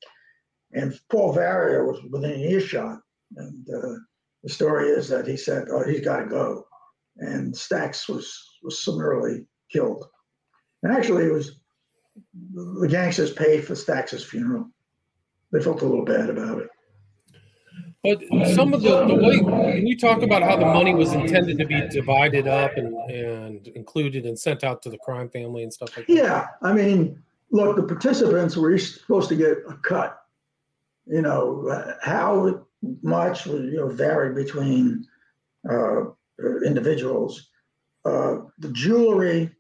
And 0.73 0.99
Paul 1.11 1.35
Vario 1.35 1.87
was 1.87 2.01
within 2.11 2.41
earshot. 2.41 3.01
And 3.37 3.67
uh, 3.71 3.95
the 4.43 4.49
story 4.49 4.89
is 4.89 5.09
that 5.09 5.27
he 5.27 5.37
said, 5.37 5.69
oh, 5.71 5.85
he's 5.85 6.05
got 6.05 6.21
to 6.21 6.27
go. 6.27 6.67
And 7.17 7.57
Stacks 7.57 8.09
was, 8.09 8.33
was 8.63 8.85
summarily 8.85 9.47
killed. 9.73 10.07
And 10.83 10.93
actually, 10.93 11.25
it 11.25 11.33
was 11.33 11.59
the 12.53 12.89
gangsters 12.89 13.33
paid 13.33 13.65
for 13.65 13.75
Stacks's 13.75 14.25
funeral. 14.25 14.69
They 15.53 15.63
felt 15.63 15.83
a 15.83 15.87
little 15.87 16.05
bad 16.05 16.31
about 16.31 16.63
it. 16.63 16.69
But 18.05 18.21
some 18.55 18.73
of 18.75 18.83
the, 18.83 19.07
the 19.07 19.15
way 19.15 19.39
can 19.39 19.87
you 19.87 19.99
talk 19.99 20.23
about 20.23 20.43
how 20.43 20.57
the 20.57 20.65
money 20.65 20.95
was 20.95 21.13
intended 21.13 21.59
to 21.59 21.67
be 21.67 21.89
divided 21.89 22.47
up 22.47 22.77
and, 22.77 22.95
and 23.11 23.67
included 23.69 24.25
and 24.25 24.39
sent 24.39 24.63
out 24.63 24.83
to 24.83 24.91
the 24.91 24.99
crime 24.99 25.29
family 25.29 25.65
and 25.65 25.73
stuff 25.73 25.97
like 25.97 26.07
that? 26.07 26.13
Yeah, 26.13 26.47
I 26.63 26.73
mean, 26.73 27.21
look, 27.51 27.77
the 27.77 27.83
participants 27.83 28.57
were 28.57 28.77
supposed 28.79 29.29
to 29.31 29.37
get 29.37 29.59
a 29.69 29.75
cut. 29.83 30.21
You 31.07 31.23
know, 31.23 31.97
how 32.03 32.67
much 33.03 33.47
you 33.47 33.77
know 33.77 33.89
varied 33.89 34.35
between 34.35 35.07
uh, 35.69 36.05
individuals. 36.65 37.49
Uh, 38.05 38.39
the 38.59 38.71
jewelry 38.73 39.51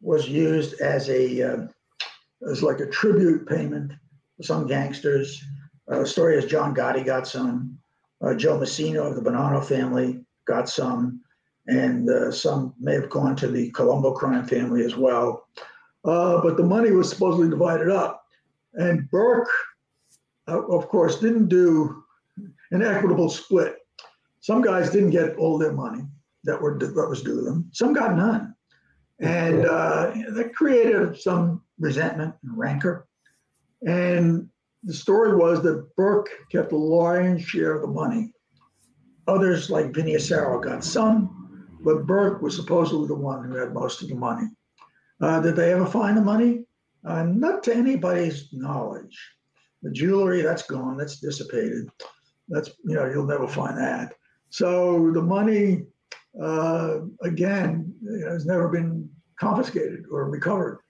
was 0.00 0.28
used 0.28 0.80
as 0.80 1.08
a 1.08 1.42
uh, 1.42 1.66
as 2.50 2.62
like 2.62 2.80
a 2.80 2.86
tribute 2.86 3.46
payment 3.48 3.92
for 4.36 4.42
some 4.42 4.66
gangsters. 4.66 5.42
Uh, 5.90 6.04
story 6.04 6.36
is 6.36 6.46
John 6.46 6.74
Gotti 6.74 7.04
got 7.04 7.26
some. 7.26 7.78
Uh, 8.24 8.34
Joe 8.34 8.58
Massino 8.58 9.08
of 9.08 9.16
the 9.16 9.30
Bonanno 9.30 9.64
family 9.64 10.24
got 10.46 10.68
some, 10.68 11.20
and 11.66 12.08
uh, 12.08 12.30
some 12.30 12.72
may 12.78 12.94
have 12.94 13.10
gone 13.10 13.34
to 13.36 13.48
the 13.48 13.70
Colombo 13.72 14.12
crime 14.12 14.46
family 14.46 14.84
as 14.84 14.96
well. 14.96 15.48
Uh, 16.04 16.40
but 16.42 16.56
the 16.56 16.64
money 16.64 16.90
was 16.90 17.08
supposedly 17.08 17.48
divided 17.48 17.88
up, 17.88 18.24
and 18.74 19.08
Burke, 19.10 19.48
uh, 20.48 20.66
of 20.66 20.88
course, 20.88 21.20
didn't 21.20 21.48
do 21.48 22.02
an 22.72 22.82
equitable 22.82 23.30
split. 23.30 23.76
Some 24.40 24.62
guys 24.62 24.90
didn't 24.90 25.10
get 25.10 25.36
all 25.36 25.58
their 25.58 25.72
money 25.72 26.02
that 26.44 26.60
were 26.60 26.76
that 26.78 27.08
was 27.08 27.22
due 27.22 27.42
them. 27.42 27.70
Some 27.72 27.92
got 27.92 28.16
none, 28.16 28.54
and 29.20 29.64
uh, 29.64 30.12
that 30.30 30.54
created 30.54 31.20
some 31.20 31.62
resentment 31.78 32.34
and 32.42 32.58
rancor. 32.58 33.06
And 33.86 34.48
the 34.82 34.94
story 34.94 35.36
was 35.36 35.62
that 35.62 35.94
Burke 35.96 36.30
kept 36.50 36.72
a 36.72 36.76
lion's 36.76 37.42
share 37.42 37.74
of 37.74 37.82
the 37.82 37.88
money. 37.88 38.32
Others, 39.28 39.70
like 39.70 39.94
Vinny 39.94 40.14
Asaro, 40.14 40.62
got 40.62 40.82
some, 40.82 41.78
but 41.84 42.06
Burke 42.06 42.42
was 42.42 42.56
supposedly 42.56 43.06
the 43.06 43.14
one 43.14 43.44
who 43.44 43.54
had 43.54 43.72
most 43.72 44.02
of 44.02 44.08
the 44.08 44.16
money. 44.16 44.48
Uh, 45.22 45.40
did 45.40 45.56
they 45.56 45.72
ever 45.72 45.86
find 45.86 46.16
the 46.16 46.20
money? 46.20 46.64
Uh, 47.06 47.22
not 47.22 47.62
to 47.62 47.74
anybody's 47.74 48.48
knowledge. 48.52 49.16
The 49.82 49.90
jewelry, 49.90 50.42
that's 50.42 50.64
gone, 50.64 50.96
that's 50.96 51.20
dissipated. 51.20 51.88
That's, 52.48 52.70
you 52.84 52.96
know, 52.96 53.06
you'll 53.06 53.26
never 53.26 53.48
find 53.48 53.78
that. 53.78 54.14
So 54.50 55.10
the 55.12 55.22
money, 55.22 55.84
uh, 56.40 56.98
again, 57.22 57.94
has 58.28 58.46
never 58.46 58.68
been 58.68 59.08
confiscated 59.40 60.04
or 60.10 60.28
recovered. 60.28 60.80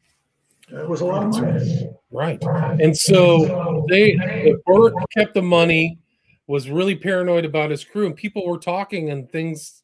It 0.68 0.88
was 0.88 1.02
a 1.02 1.06
lot 1.06 1.26
of 1.26 1.40
money. 1.40 1.90
Right. 2.10 2.42
And 2.80 2.96
so 2.96 3.86
they, 3.88 4.54
Burke 4.66 4.94
kept 5.16 5.34
the 5.34 5.42
money, 5.42 5.98
was 6.46 6.70
really 6.70 6.94
paranoid 6.94 7.44
about 7.44 7.70
his 7.70 7.84
crew, 7.84 8.06
and 8.06 8.16
people 8.16 8.46
were 8.46 8.58
talking 8.58 9.10
and 9.10 9.30
things. 9.30 9.81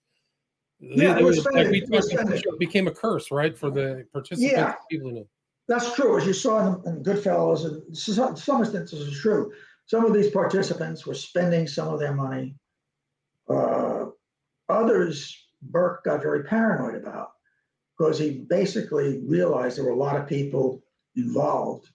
Yeah, 0.81 1.19
it 1.19 1.25
was 1.25 1.45
like 1.47 1.71
we 1.71 1.83
it 1.83 1.91
was 1.91 2.09
talked, 2.09 2.31
it 2.31 2.59
became 2.59 2.87
a 2.87 2.93
curse, 2.93 3.31
right, 3.31 3.57
for 3.57 3.71
the 3.71 4.07
participants. 4.13 4.53
Yeah. 4.53 4.75
People. 4.91 5.27
That's 5.67 5.93
true, 5.95 6.17
as 6.17 6.27
you 6.27 6.33
saw 6.33 6.67
in, 6.67 6.89
in 6.89 7.03
Goodfellas, 7.03 7.65
and 7.65 7.97
some, 7.97 8.37
some 8.37 8.63
instances 8.63 9.09
is 9.09 9.21
true. 9.21 9.53
Some 9.87 10.05
of 10.05 10.15
these 10.15 10.31
participants 10.31 11.07
were 11.07 11.15
spending 11.15 11.67
some 11.67 11.89
of 11.89 11.99
their 11.99 12.15
money. 12.15 12.55
Uh, 13.49 14.07
others, 14.69 15.49
Burke 15.63 16.05
got 16.05 16.23
very 16.23 16.45
paranoid 16.45 16.95
about 16.95 17.33
because 17.99 18.19
he 18.19 18.47
basically 18.49 19.21
realized 19.27 19.77
there 19.77 19.85
were 19.85 19.91
a 19.91 19.97
lot 19.97 20.17
of 20.17 20.29
people 20.29 20.83
involved 21.17 21.89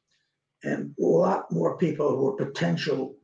and 0.63 0.93
a 0.99 1.03
lot 1.03 1.51
more 1.51 1.77
people 1.77 2.09
who 2.09 2.23
were 2.23 2.45
potential 2.45 3.15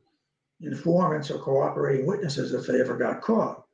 informants 0.60 1.30
or 1.30 1.38
cooperating 1.38 2.06
witnesses 2.06 2.52
if 2.54 2.66
they 2.66 2.80
ever 2.80 2.96
got 2.96 3.20
caught. 3.20 3.64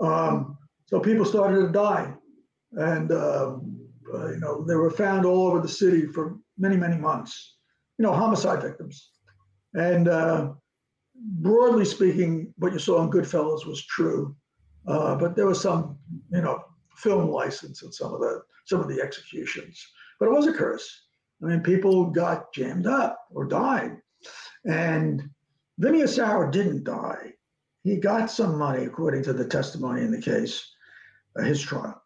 Um, 0.00 0.58
so 0.90 1.00
people 1.00 1.24
started 1.24 1.60
to 1.60 1.72
die, 1.72 2.12
and 2.72 3.12
um, 3.12 3.78
uh, 4.12 4.30
you 4.30 4.40
know 4.40 4.64
they 4.64 4.74
were 4.74 4.90
found 4.90 5.24
all 5.24 5.46
over 5.46 5.60
the 5.60 5.68
city 5.68 6.06
for 6.06 6.38
many, 6.58 6.76
many 6.76 6.96
months. 6.96 7.56
You 7.98 8.04
know, 8.04 8.12
homicide 8.12 8.62
victims, 8.62 9.10
and 9.74 10.08
uh, 10.08 10.52
broadly 11.14 11.84
speaking, 11.84 12.52
what 12.58 12.72
you 12.72 12.78
saw 12.78 13.02
in 13.02 13.10
Goodfellas 13.10 13.66
was 13.66 13.84
true, 13.86 14.34
uh, 14.86 15.14
but 15.14 15.36
there 15.36 15.46
was 15.46 15.60
some, 15.60 15.98
you 16.32 16.40
know, 16.40 16.64
film 16.96 17.30
license 17.30 17.82
in 17.82 17.92
some 17.92 18.12
of 18.12 18.20
the 18.20 18.42
some 18.66 18.80
of 18.80 18.88
the 18.88 19.00
executions. 19.00 19.80
But 20.18 20.26
it 20.26 20.32
was 20.32 20.46
a 20.46 20.52
curse. 20.52 20.90
I 21.42 21.46
mean, 21.46 21.60
people 21.60 22.06
got 22.06 22.52
jammed 22.52 22.86
up 22.86 23.18
or 23.30 23.46
died, 23.46 23.96
and 24.64 25.30
Vinny 25.78 26.06
Sauer 26.06 26.50
didn't 26.50 26.84
die. 26.84 27.32
He 27.84 27.96
got 27.96 28.30
some 28.30 28.58
money, 28.58 28.84
according 28.84 29.22
to 29.24 29.32
the 29.32 29.46
testimony 29.46 30.02
in 30.02 30.10
the 30.10 30.20
case, 30.20 30.62
uh, 30.62 30.79
his 31.38 31.60
trial, 31.60 32.00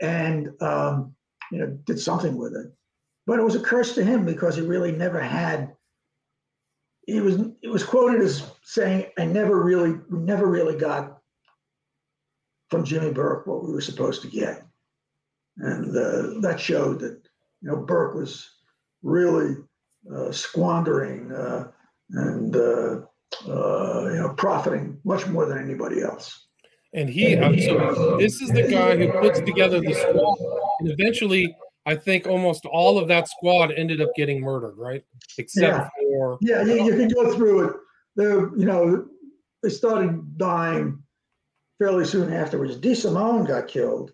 and 0.00 0.50
um, 0.60 1.14
you 1.50 1.58
know 1.58 1.78
did 1.84 1.98
something 1.98 2.36
with 2.36 2.54
it. 2.54 2.72
But 3.26 3.38
it 3.38 3.42
was 3.42 3.54
a 3.54 3.60
curse 3.60 3.94
to 3.94 4.04
him 4.04 4.24
because 4.24 4.56
he 4.56 4.62
really 4.62 4.92
never 4.92 5.20
had. 5.20 5.74
He 7.06 7.20
was 7.20 7.36
it 7.62 7.68
was 7.68 7.84
quoted 7.84 8.22
as 8.22 8.42
saying, 8.64 9.06
"I 9.18 9.24
never 9.24 9.62
really, 9.62 9.98
never 10.10 10.46
really 10.46 10.76
got 10.76 11.18
from 12.70 12.84
Jimmy 12.84 13.12
Burke 13.12 13.46
what 13.46 13.64
we 13.64 13.72
were 13.72 13.80
supposed 13.80 14.22
to 14.22 14.28
get," 14.28 14.66
and 15.58 15.96
uh, 15.96 16.40
that 16.40 16.58
showed 16.58 17.00
that 17.00 17.20
you 17.62 17.70
know 17.70 17.76
Burke 17.76 18.14
was 18.14 18.50
really 19.02 19.56
uh, 20.12 20.32
squandering 20.32 21.30
uh, 21.32 21.68
and 22.10 22.56
uh, 22.56 23.00
uh, 23.48 24.08
you 24.10 24.20
know 24.20 24.34
profiting 24.36 24.98
much 25.04 25.26
more 25.26 25.46
than 25.46 25.58
anybody 25.58 26.02
else. 26.02 26.43
And 26.94 27.10
he, 27.10 27.34
so 27.34 28.16
this 28.18 28.40
is 28.40 28.50
the 28.52 28.68
guy 28.70 28.96
who 28.96 29.10
puts 29.20 29.40
together 29.40 29.80
the 29.80 29.92
squad, 29.92 30.38
and 30.78 30.90
eventually, 30.90 31.56
I 31.86 31.96
think 31.96 32.26
almost 32.26 32.64
all 32.66 32.98
of 32.98 33.08
that 33.08 33.28
squad 33.28 33.72
ended 33.72 34.00
up 34.00 34.10
getting 34.16 34.40
murdered, 34.40 34.76
right? 34.76 35.04
Except 35.36 35.76
Yeah. 35.76 35.88
for 35.98 36.38
Yeah, 36.40 36.62
you, 36.62 36.84
you 36.84 36.96
can 36.96 37.08
go 37.08 37.34
through 37.34 37.68
it. 37.68 37.76
They, 38.16 38.24
you 38.24 38.64
know, 38.64 39.08
they 39.62 39.70
started 39.70 40.38
dying 40.38 41.02
fairly 41.78 42.04
soon 42.04 42.32
afterwards. 42.32 42.76
De 42.76 42.94
Simone 42.94 43.44
got 43.44 43.66
killed, 43.66 44.12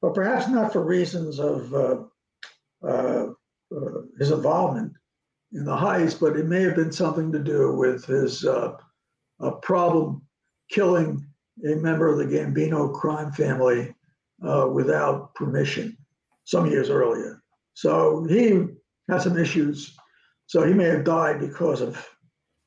but 0.00 0.14
perhaps 0.14 0.48
not 0.48 0.72
for 0.72 0.82
reasons 0.82 1.38
of 1.38 1.74
uh, 1.74 2.02
uh, 2.82 3.26
uh, 3.76 4.00
his 4.18 4.30
involvement 4.30 4.92
in 5.52 5.66
the 5.66 5.76
heist, 5.76 6.18
but 6.18 6.36
it 6.36 6.46
may 6.46 6.62
have 6.62 6.76
been 6.76 6.92
something 6.92 7.30
to 7.30 7.38
do 7.38 7.74
with 7.74 8.06
his 8.06 8.44
uh, 8.44 8.72
a 9.40 9.52
problem 9.52 10.22
killing 10.70 11.26
a 11.64 11.76
member 11.76 12.08
of 12.08 12.18
the 12.18 12.24
Gambino 12.24 12.92
crime 12.92 13.32
family 13.32 13.94
uh, 14.46 14.68
without 14.72 15.34
permission 15.34 15.96
some 16.44 16.66
years 16.66 16.90
earlier. 16.90 17.42
So 17.74 18.24
he 18.24 18.64
had 19.08 19.22
some 19.22 19.38
issues. 19.38 19.96
So 20.46 20.64
he 20.64 20.74
may 20.74 20.84
have 20.86 21.04
died 21.04 21.40
because 21.40 21.80
of 21.80 22.06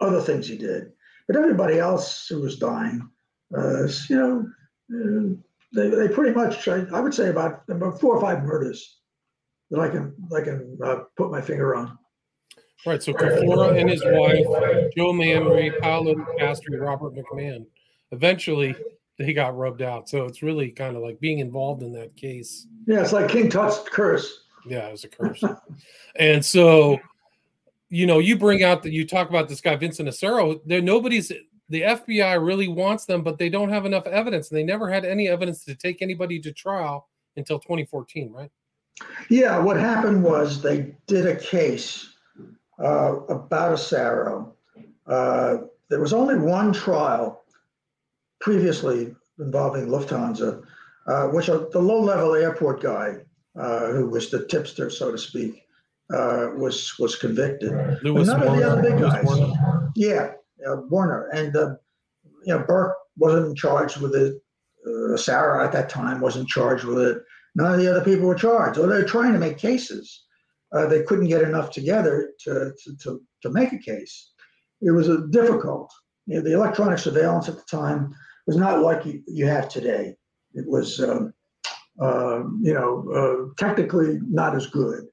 other 0.02 0.21
things 0.21 0.48
he 0.48 0.58
did. 0.58 0.91
But 1.28 1.38
everybody 1.38 1.80
else 1.80 2.28
who 2.28 2.41
was 2.41 2.58
dying, 2.58 3.08
uh, 3.56 3.88
you 4.10 4.15
know, 4.15 4.48
uh, 4.93 5.36
they, 5.74 5.89
they 5.89 6.08
pretty 6.08 6.34
much, 6.34 6.67
I, 6.67 6.86
I 6.93 7.00
would 7.00 7.13
say 7.13 7.30
about, 7.30 7.63
about 7.69 8.00
four 8.00 8.15
or 8.15 8.21
five 8.21 8.43
murders 8.43 9.00
that 9.71 9.80
I 9.80 9.89
can 9.89 10.13
I 10.36 10.41
can 10.41 10.78
uh, 10.84 11.00
put 11.17 11.32
my 11.32 11.41
finger 11.41 11.76
on. 11.76 11.98
right. 12.86 13.02
So 13.02 13.13
Cafora 13.13 13.80
and 13.80 13.89
his 13.89 14.04
wife, 14.06 14.45
Joe 14.95 15.12
Manri, 15.12 15.80
Paolo 15.82 16.15
Castri, 16.39 16.80
Robert 16.80 17.13
McMahon. 17.15 17.65
Eventually, 18.15 18.75
they 19.17 19.34
got 19.34 19.58
rubbed 19.58 19.82
out. 19.82 20.10
So 20.10 20.25
it's 20.25 20.41
really 20.41 20.69
kind 20.69 20.95
of 20.95 21.01
like 21.01 21.19
being 21.19 21.39
involved 21.39 21.84
in 21.84 21.91
that 21.93 22.15
case. 22.15 22.67
Yeah, 22.88 23.01
it's 23.01 23.13
like 23.13 23.30
King 23.30 23.49
Tut's 23.49 23.88
curse. 23.89 24.45
Yeah, 24.65 24.88
it 24.88 24.91
was 24.91 25.04
a 25.04 25.10
curse. 25.10 25.43
and 26.15 26.43
so, 26.43 26.99
you 27.89 28.08
know, 28.08 28.19
you 28.19 28.38
bring 28.38 28.63
out 28.63 28.84
that 28.84 28.91
you 28.91 29.06
talk 29.06 29.30
about 29.30 29.47
this 29.47 29.62
guy 29.62 29.75
Vincent 29.75 30.10
Asaro. 30.10 30.60
There, 30.65 30.82
nobody's 30.82 31.32
the 31.69 31.82
FBI 31.82 32.45
really 32.45 32.67
wants 32.67 33.06
them, 33.06 33.23
but 33.23 33.38
they 33.38 33.49
don't 33.49 33.69
have 33.69 33.86
enough 33.86 34.06
evidence. 34.08 34.49
And 34.49 34.58
they 34.58 34.63
never 34.63 34.89
had 34.89 35.06
any 35.06 35.28
evidence 35.28 35.63
to 35.65 35.75
take 35.75 36.01
anybody 36.01 36.39
to 36.39 36.51
trial 36.51 37.08
until 37.38 37.60
2014, 37.60 38.32
right? 38.32 38.51
Yeah, 39.30 39.60
what 39.60 39.78
happened 39.78 40.23
was 40.23 40.62
they 40.62 40.95
did 41.08 41.25
a 41.25 41.36
case 41.36 42.13
uh, 42.80 43.17
about 43.28 43.78
Asaro. 43.78 44.51
Uh, 45.08 45.58
there 45.89 45.99
was 45.99 46.13
only 46.13 46.38
one 46.38 46.71
trial 46.71 47.44
previously 48.45 48.99
involving 49.45 49.86
Lufthansa, 49.93 50.51
uh, 51.12 51.25
which 51.36 51.47
are 51.51 51.62
the 51.75 51.86
low-level 51.91 52.31
airport 52.45 52.77
guy 52.91 53.08
uh, 53.65 53.86
who 53.93 54.03
was 54.15 54.25
the 54.29 54.41
tipster, 54.51 54.88
so 54.99 55.05
to 55.12 55.17
speak, 55.29 55.53
uh, 56.17 56.43
was 56.62 56.75
was 57.03 57.13
convicted. 57.25 57.71
Lewis 58.03 58.27
none 58.27 58.43
of 58.47 58.53
the 58.58 58.65
other 58.69 58.81
big 58.88 58.97
guys. 59.05 59.25
Werner. 59.25 59.53
Yeah, 59.95 60.25
uh, 60.67 60.77
Werner 60.93 61.21
and 61.39 61.51
uh, 61.63 61.71
you 62.47 62.53
know 62.53 62.62
Burke 62.71 62.95
wasn't 63.25 63.58
charged 63.65 63.97
with 64.03 64.13
it. 64.23 64.34
Uh, 64.88 65.17
Sarah 65.17 65.65
at 65.65 65.73
that 65.73 65.89
time 65.99 66.17
wasn't 66.21 66.47
charged 66.55 66.86
with 66.89 66.99
it. 67.10 67.17
None 67.55 67.73
of 67.73 67.79
the 67.81 67.89
other 67.91 68.05
people 68.10 68.27
were 68.27 68.43
charged. 68.47 68.77
Or 68.77 68.86
they're 68.88 69.13
trying 69.15 69.34
to 69.34 69.45
make 69.45 69.58
cases. 69.69 70.08
uh, 70.75 70.88
they 70.88 71.03
couldn't 71.03 71.27
get 71.27 71.41
enough 71.41 71.71
together 71.71 72.31
to, 72.39 72.73
to, 72.84 72.97
to, 72.97 73.21
to 73.41 73.49
make 73.49 73.71
a 73.73 73.77
case. 73.77 74.31
It 74.81 74.91
was 74.91 75.08
a 75.08 75.27
difficult. 75.27 75.91
You 76.25 76.36
know, 76.36 76.41
the 76.41 76.53
electronic 76.53 76.99
surveillance 76.99 77.47
at 77.47 77.55
the 77.55 77.63
time 77.69 78.13
was 78.45 78.58
not 78.58 78.81
like 78.81 79.05
you, 79.05 79.21
you 79.27 79.47
have 79.47 79.69
today. 79.69 80.15
It 80.53 80.65
was, 80.67 80.99
um, 80.99 81.34
uh, 82.01 82.39
you 82.62 82.73
know, 82.73 83.10
uh, 83.13 83.53
technically 83.58 84.19
not 84.27 84.55
as 84.55 84.67
good. 84.67 85.05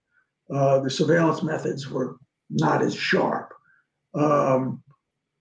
Uh, 0.53 0.81
the 0.81 0.91
surveillance 0.91 1.43
methods 1.43 1.89
were 1.89 2.17
not 2.51 2.83
as 2.83 2.95
sharp. 2.95 3.53
Um, 4.15 4.83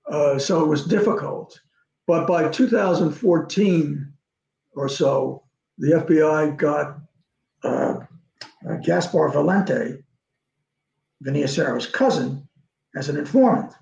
uh, 0.09 0.39
so 0.39 0.63
it 0.63 0.67
was 0.67 0.85
difficult. 0.85 1.59
But 2.07 2.27
by 2.27 2.49
2014 2.49 4.13
or 4.73 4.89
so, 4.89 5.43
the 5.77 5.93
FBI 5.93 6.57
got 6.57 6.97
uh, 7.63 7.99
uh, 8.69 8.75
Gaspar 8.83 9.31
Valente, 9.31 10.03
Vinny 11.21 11.43
Asaro's 11.43 11.87
cousin, 11.87 12.47
as 12.95 13.09
an 13.09 13.17
informant. 13.17 13.73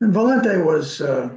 And 0.00 0.12
Valente 0.12 0.64
was, 0.64 1.00
uh, 1.00 1.30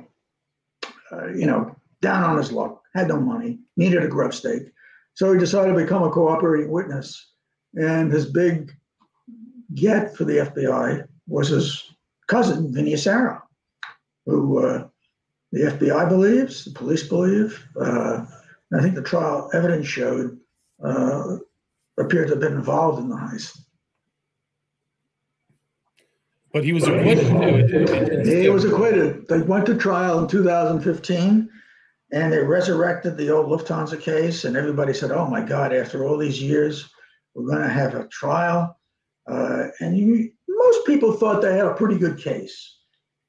uh, 1.11 1.27
you 1.27 1.45
know, 1.45 1.75
down 2.01 2.23
on 2.23 2.37
his 2.37 2.51
luck, 2.51 2.81
had 2.93 3.07
no 3.07 3.19
money, 3.19 3.59
needed 3.77 4.03
a 4.03 4.07
grub 4.07 4.33
stake. 4.33 4.71
So 5.13 5.31
he 5.31 5.39
decided 5.39 5.73
to 5.73 5.81
become 5.81 6.03
a 6.03 6.09
cooperating 6.09 6.71
witness. 6.71 7.31
And 7.75 8.11
his 8.11 8.25
big 8.25 8.71
get 9.73 10.15
for 10.15 10.25
the 10.25 10.37
FBI 10.37 11.07
was 11.27 11.49
his 11.49 11.95
cousin, 12.27 12.73
Vinny 12.73 12.93
Asaro, 12.93 13.41
who 14.25 14.59
uh, 14.59 14.87
the 15.51 15.61
FBI 15.61 16.09
believes, 16.09 16.65
the 16.65 16.71
police 16.71 17.07
believe, 17.07 17.65
uh, 17.79 18.25
I 18.73 18.81
think 18.81 18.95
the 18.95 19.01
trial 19.01 19.49
evidence 19.53 19.87
showed 19.87 20.37
uh, 20.83 21.37
appeared 21.97 22.27
to 22.27 22.33
have 22.33 22.41
been 22.41 22.53
involved 22.53 22.99
in 22.99 23.09
the 23.09 23.15
heist. 23.15 23.59
But 26.55 26.63
he 26.63 26.71
was 26.71 26.87
acquitted. 26.87 28.25
He 28.25 28.47
was 28.47 28.63
acquitted. 28.63 29.27
They 29.27 29.41
went 29.41 29.65
to 29.65 29.75
trial 29.75 30.19
in 30.19 30.27
2015 30.29 31.49
and 32.13 32.31
they 32.31 32.37
resurrected 32.37 33.17
the 33.17 33.29
old 33.29 33.47
Lufthansa 33.47 33.99
case. 33.99 34.45
And 34.45 34.55
everybody 34.55 34.93
said, 34.93 35.11
oh 35.11 35.27
my 35.27 35.43
God, 35.43 35.73
after 35.73 36.05
all 36.05 36.17
these 36.17 36.41
years, 36.41 36.89
we're 37.33 37.49
going 37.51 37.61
to 37.61 37.67
have 37.67 37.93
a 37.93 38.07
trial. 38.07 38.79
Uh, 39.29 39.65
and 39.81 39.97
you, 39.97 40.31
most 40.47 40.87
people 40.87 41.11
thought 41.11 41.41
they 41.41 41.57
had 41.57 41.65
a 41.65 41.73
pretty 41.73 41.97
good 41.97 42.17
case 42.17 42.77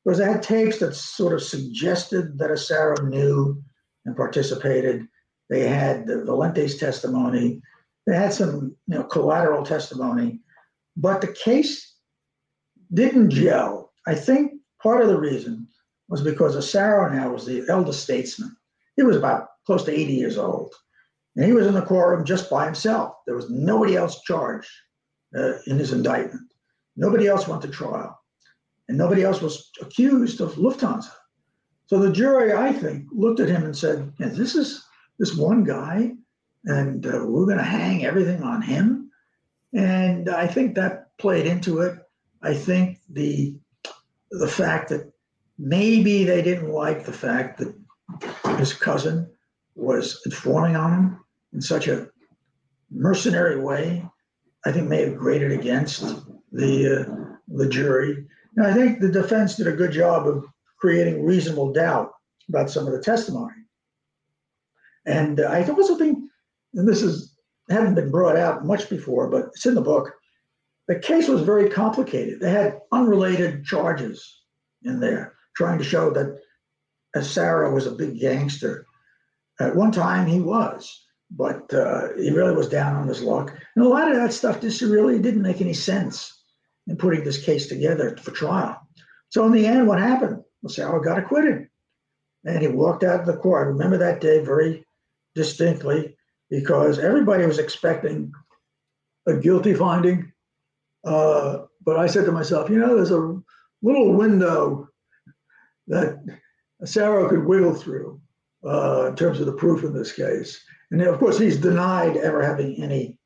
because 0.05 0.19
they 0.19 0.25
had 0.25 0.41
tapes 0.41 0.79
that 0.79 0.95
sort 0.95 1.33
of 1.33 1.43
suggested 1.43 2.39
that 2.39 2.51
Asaro 2.51 3.09
knew 3.09 3.61
and 4.05 4.15
participated. 4.15 5.05
They 5.51 5.67
had 5.67 6.07
the 6.07 6.19
Valente's 6.19 6.79
testimony. 6.79 7.61
They 8.07 8.15
had 8.15 8.33
some 8.33 8.77
you 8.87 8.99
know, 8.99 9.03
collateral 9.03 9.67
testimony. 9.67 10.43
But 10.97 11.23
the 11.23 11.33
case 11.33 11.95
didn't 12.92 13.31
gel. 13.31 13.92
I 14.07 14.14
think 14.14 14.53
part 14.83 15.03
of 15.03 15.09
the 15.09 15.18
reason 15.18 15.66
was 16.09 16.22
because 16.22 16.57
Asaro 16.57 17.12
now 17.12 17.31
was 17.31 17.46
the 17.46 17.64
eldest 17.68 18.03
statesman. 18.03 18.57
He 18.96 19.03
was 19.03 19.16
about 19.16 19.49
close 19.66 19.85
to 19.85 19.92
80 19.92 20.12
years 20.12 20.38
old. 20.38 20.72
And 21.35 21.44
he 21.44 21.53
was 21.53 21.66
in 21.66 21.75
the 21.75 21.83
courtroom 21.83 22.25
just 22.25 22.49
by 22.49 22.64
himself. 22.64 23.14
There 23.27 23.37
was 23.37 23.51
nobody 23.51 23.96
else 23.96 24.22
charged 24.22 24.70
uh, 25.37 25.55
in 25.66 25.79
his 25.79 25.92
indictment. 25.92 26.51
Nobody 26.96 27.27
else 27.27 27.46
went 27.46 27.62
to 27.62 27.68
trial. 27.68 28.18
And 28.88 28.96
nobody 28.96 29.22
else 29.22 29.42
was 29.42 29.70
accused 29.81 30.40
of 30.40 30.55
Lufthansa. 30.55 31.12
So 31.87 31.99
the 31.99 32.12
jury, 32.12 32.53
I 32.53 32.72
think, 32.72 33.07
looked 33.12 33.40
at 33.40 33.49
him 33.49 33.64
and 33.64 33.77
said, 33.77 34.12
yeah, 34.18 34.29
This 34.29 34.55
is 34.55 34.85
this 35.18 35.37
one 35.37 35.64
guy, 35.64 36.12
and 36.64 37.07
uh, 37.07 37.25
we're 37.25 37.46
going 37.46 37.59
to 37.59 37.64
hang 37.64 38.05
everything 38.05 38.42
on 38.42 38.61
him. 38.62 39.11
And 39.72 40.29
I 40.29 40.46
think 40.46 40.75
that 40.75 41.16
played 41.18 41.46
into 41.46 41.81
it. 41.81 41.99
I 42.46 42.54
think 42.54 43.00
the 43.11 43.56
the 44.30 44.48
fact 44.48 44.88
that 44.90 45.12
maybe 45.59 46.24
they 46.24 46.42
didn't 46.42 46.70
like 46.70 47.04
the 47.04 47.12
fact 47.12 47.59
that 47.59 47.74
his 48.59 48.72
cousin 48.72 49.28
was 49.74 50.20
informing 50.24 50.76
on 50.76 50.92
him 50.92 51.24
in 51.52 51.61
such 51.61 51.88
a 51.88 52.09
mercenary 52.90 53.61
way, 53.61 54.04
I 54.64 54.70
think 54.70 54.88
may 54.88 55.02
have 55.02 55.16
grated 55.16 55.50
against 55.52 56.04
the 56.52 57.00
uh, 57.00 57.35
the 57.48 57.68
jury. 57.68 58.26
And 58.56 58.66
I 58.66 58.72
think 58.72 59.00
the 59.00 59.09
defense 59.11 59.56
did 59.56 59.66
a 59.66 59.72
good 59.80 59.90
job 59.92 60.28
of 60.28 60.44
creating 60.78 61.24
reasonable 61.24 61.72
doubt 61.72 62.12
about 62.48 62.70
some 62.70 62.87
of 62.87 62.92
the 62.92 63.00
testimony. 63.00 63.54
And 65.04 65.40
uh, 65.40 65.48
I 65.50 65.68
also 65.68 65.98
think, 65.98 66.18
and 66.74 66.87
this 66.87 67.02
is 67.02 67.37
hadn't 67.68 67.96
been 67.96 68.12
brought 68.12 68.37
out 68.37 68.64
much 68.64 68.88
before, 68.88 69.28
but 69.28 69.46
it's 69.46 69.66
in 69.66 69.74
the 69.74 69.80
book 69.80 70.14
the 70.88 70.99
case 70.99 71.29
was 71.29 71.42
very 71.42 71.68
complicated. 71.68 72.40
They 72.40 72.51
had 72.51 72.79
unrelated 72.92 73.64
charges 73.64 74.42
in 74.85 75.01
there, 75.01 75.35
trying 75.57 75.79
to 75.79 75.85
show 75.85 76.11
that 76.11 76.38
Asaro 77.16 77.72
was 77.72 77.87
a 77.87 77.92
big 77.92 78.20
gangster. 78.20 78.87
At 79.59 79.75
one 79.75 79.90
time, 79.90 80.27
he 80.27 80.40
was, 80.40 81.07
but 81.31 81.72
uh, 81.75 82.09
he 82.16 82.31
really 82.31 82.55
was 82.55 82.68
down 82.68 82.96
on 82.96 83.09
his 83.09 83.22
luck. 83.22 83.53
And 83.75 83.85
a 83.85 83.88
lot 83.88 84.11
of 84.11 84.16
that 84.16 84.33
stuff 84.33 84.61
just 84.61 84.83
really 84.83 85.18
didn't 85.18 85.42
make 85.42 85.61
any 85.61 85.72
sense 85.72 86.33
in 86.87 86.96
putting 86.96 87.25
this 87.25 87.42
case 87.42 87.66
together 87.66 88.16
for 88.22 88.31
trial. 88.31 88.81
So 89.31 89.44
in 89.44 89.53
the 89.53 89.66
end, 89.66 89.88
what 89.88 89.99
happened? 89.99 90.42
Asaro 90.64 91.03
got 91.03 91.18
acquitted, 91.18 91.68
and 92.44 92.62
he 92.62 92.68
walked 92.68 93.03
out 93.03 93.20
of 93.20 93.27
the 93.27 93.37
court. 93.37 93.66
I 93.66 93.70
remember 93.70 93.99
that 93.99 94.20
day 94.20 94.44
very 94.44 94.87
distinctly 95.35 96.16
because 96.49 96.99
everybody 96.99 97.44
was 97.44 97.59
expecting 97.59 98.33
a 99.27 99.35
guilty 99.35 99.75
finding 99.75 100.33
uh, 101.07 101.64
but 101.85 101.99
I 101.99 102.07
said 102.07 102.27
to 102.27 102.33
myself, 102.33 102.69
you 102.69 102.79
know, 102.79 102.97
there's 102.97 103.12
a 103.12 103.40
little 103.83 104.12
window 104.12 104.88
that 105.87 106.16
Asaro 106.83 107.29
could 107.29 107.47
wiggle 107.47 107.75
through 107.75 108.21
uh, 108.66 109.07
in 109.09 109.16
terms 109.16 109.40
of 109.40 109.47
the 109.47 109.53
proof 109.53 109.85
in 109.85 109.95
this 109.95 110.12
case. 110.12 110.61
And 110.90 111.01
of 111.03 111.19
course, 111.19 111.38
he's 111.38 111.57
denied 111.57 112.16
ever 112.16 112.42
having 112.42 112.83
any 112.83 113.19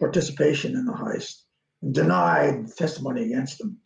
participation 0.00 0.74
in 0.74 0.84
the 0.84 0.92
heist, 0.92 1.42
denied 1.92 2.74
testimony 2.76 3.24
against 3.24 3.60
him. 3.60 3.78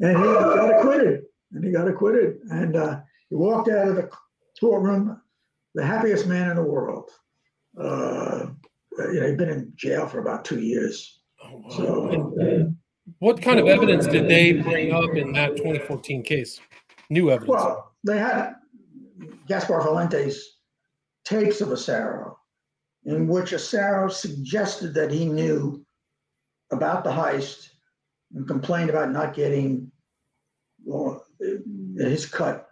And 0.00 0.16
he 0.16 0.22
got 0.22 0.78
acquitted. 0.78 1.22
And 1.52 1.64
he 1.64 1.72
got 1.72 1.88
acquitted. 1.88 2.38
And 2.50 2.76
uh, 2.76 3.00
he 3.28 3.36
walked 3.36 3.68
out 3.68 3.88
of 3.88 3.96
the 3.96 4.08
courtroom 4.58 5.20
the 5.74 5.84
happiest 5.84 6.26
man 6.26 6.50
in 6.50 6.56
the 6.56 6.62
world. 6.62 7.10
Uh, 7.80 8.46
you 8.98 9.20
know, 9.20 9.26
he'd 9.26 9.38
been 9.38 9.48
in 9.48 9.72
jail 9.74 10.06
for 10.06 10.18
about 10.18 10.44
two 10.44 10.60
years. 10.60 11.21
What 13.18 13.42
kind 13.42 13.58
of 13.60 13.68
evidence 13.68 14.06
did 14.06 14.28
they 14.28 14.52
bring 14.52 14.92
up 14.92 15.14
in 15.14 15.32
that 15.32 15.56
2014 15.56 16.22
case? 16.22 16.60
New 17.10 17.30
evidence. 17.30 17.50
Well, 17.50 17.92
they 18.04 18.18
had 18.18 18.54
Gaspar 19.46 19.80
Valente's 19.80 20.58
tapes 21.24 21.60
of 21.60 21.68
Asaro, 21.68 22.34
in 23.04 23.28
which 23.28 23.52
Asaro 23.52 24.10
suggested 24.10 24.94
that 24.94 25.10
he 25.10 25.24
knew 25.26 25.84
about 26.70 27.04
the 27.04 27.10
heist 27.10 27.68
and 28.34 28.48
complained 28.48 28.90
about 28.90 29.12
not 29.12 29.34
getting 29.34 29.92
well, 30.84 31.24
his 31.96 32.26
cut. 32.26 32.68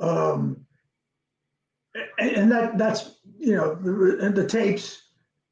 Um, 0.00 0.64
and 2.18 2.50
that 2.52 2.78
that's 2.78 3.18
you 3.38 3.56
know 3.56 3.74
the, 3.74 4.30
the 4.30 4.46
tapes 4.46 5.02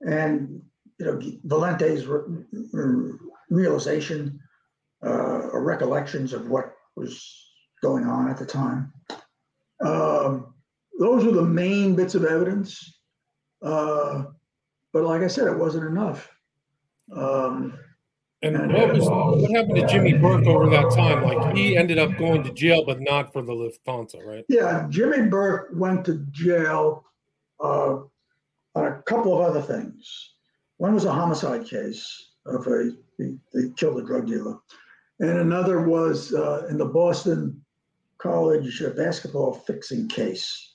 and 0.01 0.63
you 0.99 1.07
know, 1.07 1.21
Valente's 1.45 2.07
re- 2.07 3.13
realization 3.51 4.39
uh, 5.05 5.49
or 5.53 5.63
recollections 5.63 6.33
of 6.33 6.49
what 6.49 6.73
was 6.97 7.23
going 7.83 8.05
on 8.05 8.29
at 8.29 8.39
the 8.39 8.47
time. 8.47 8.93
Um, 9.85 10.55
those 10.99 11.25
were 11.25 11.33
the 11.33 11.43
main 11.43 11.95
bits 11.95 12.15
of 12.15 12.25
evidence. 12.25 13.01
Uh, 13.63 14.25
but 14.93 15.05
like 15.05 15.23
I 15.23 15.27
said, 15.27 15.47
it 15.47 15.59
wasn't 15.59 15.85
enough. 15.85 16.31
Um, 17.15 17.79
and, 18.43 18.57
and 18.57 18.73
what 18.73 18.93
was 18.93 19.09
what 19.09 19.51
happened 19.51 19.77
to 19.77 19.87
Jimmy 19.87 20.13
Burke 20.13 20.47
over 20.47 20.69
that 20.71 20.91
time? 20.93 21.23
Like 21.23 21.57
he 21.57 21.77
ended 21.77 21.99
up 21.99 22.17
going 22.17 22.43
to 22.45 22.53
jail, 22.53 22.85
but 22.85 23.01
not 23.01 23.33
for 23.33 23.43
the 23.43 23.53
Lufthansa, 23.53 24.25
right? 24.25 24.45
Yeah, 24.49 24.87
Jimmy 24.89 25.29
Burke 25.29 25.71
went 25.75 26.05
to 26.07 26.25
jail 26.31 27.05
uh, 27.63 27.97
on 28.75 28.87
a 28.87 29.03
couple 29.03 29.35
of 29.35 29.51
other 29.51 29.63
things. 29.63 30.35
One 30.79 30.95
was 30.95 31.05
a 31.05 31.13
homicide 31.13 31.67
case 31.67 32.33
of 32.45 32.67
a 32.67 32.91
they, 33.19 33.39
killed 33.77 33.99
a 33.99 34.05
drug 34.05 34.27
dealer, 34.27 34.59
and 35.21 35.39
another 35.39 35.83
was 35.83 36.35
uh, 36.35 36.67
in 36.69 36.77
the 36.77 36.85
Boston 36.85 37.65
College 38.19 38.83
basketball 38.97 39.55
fixing 39.55 40.09
case. 40.09 40.75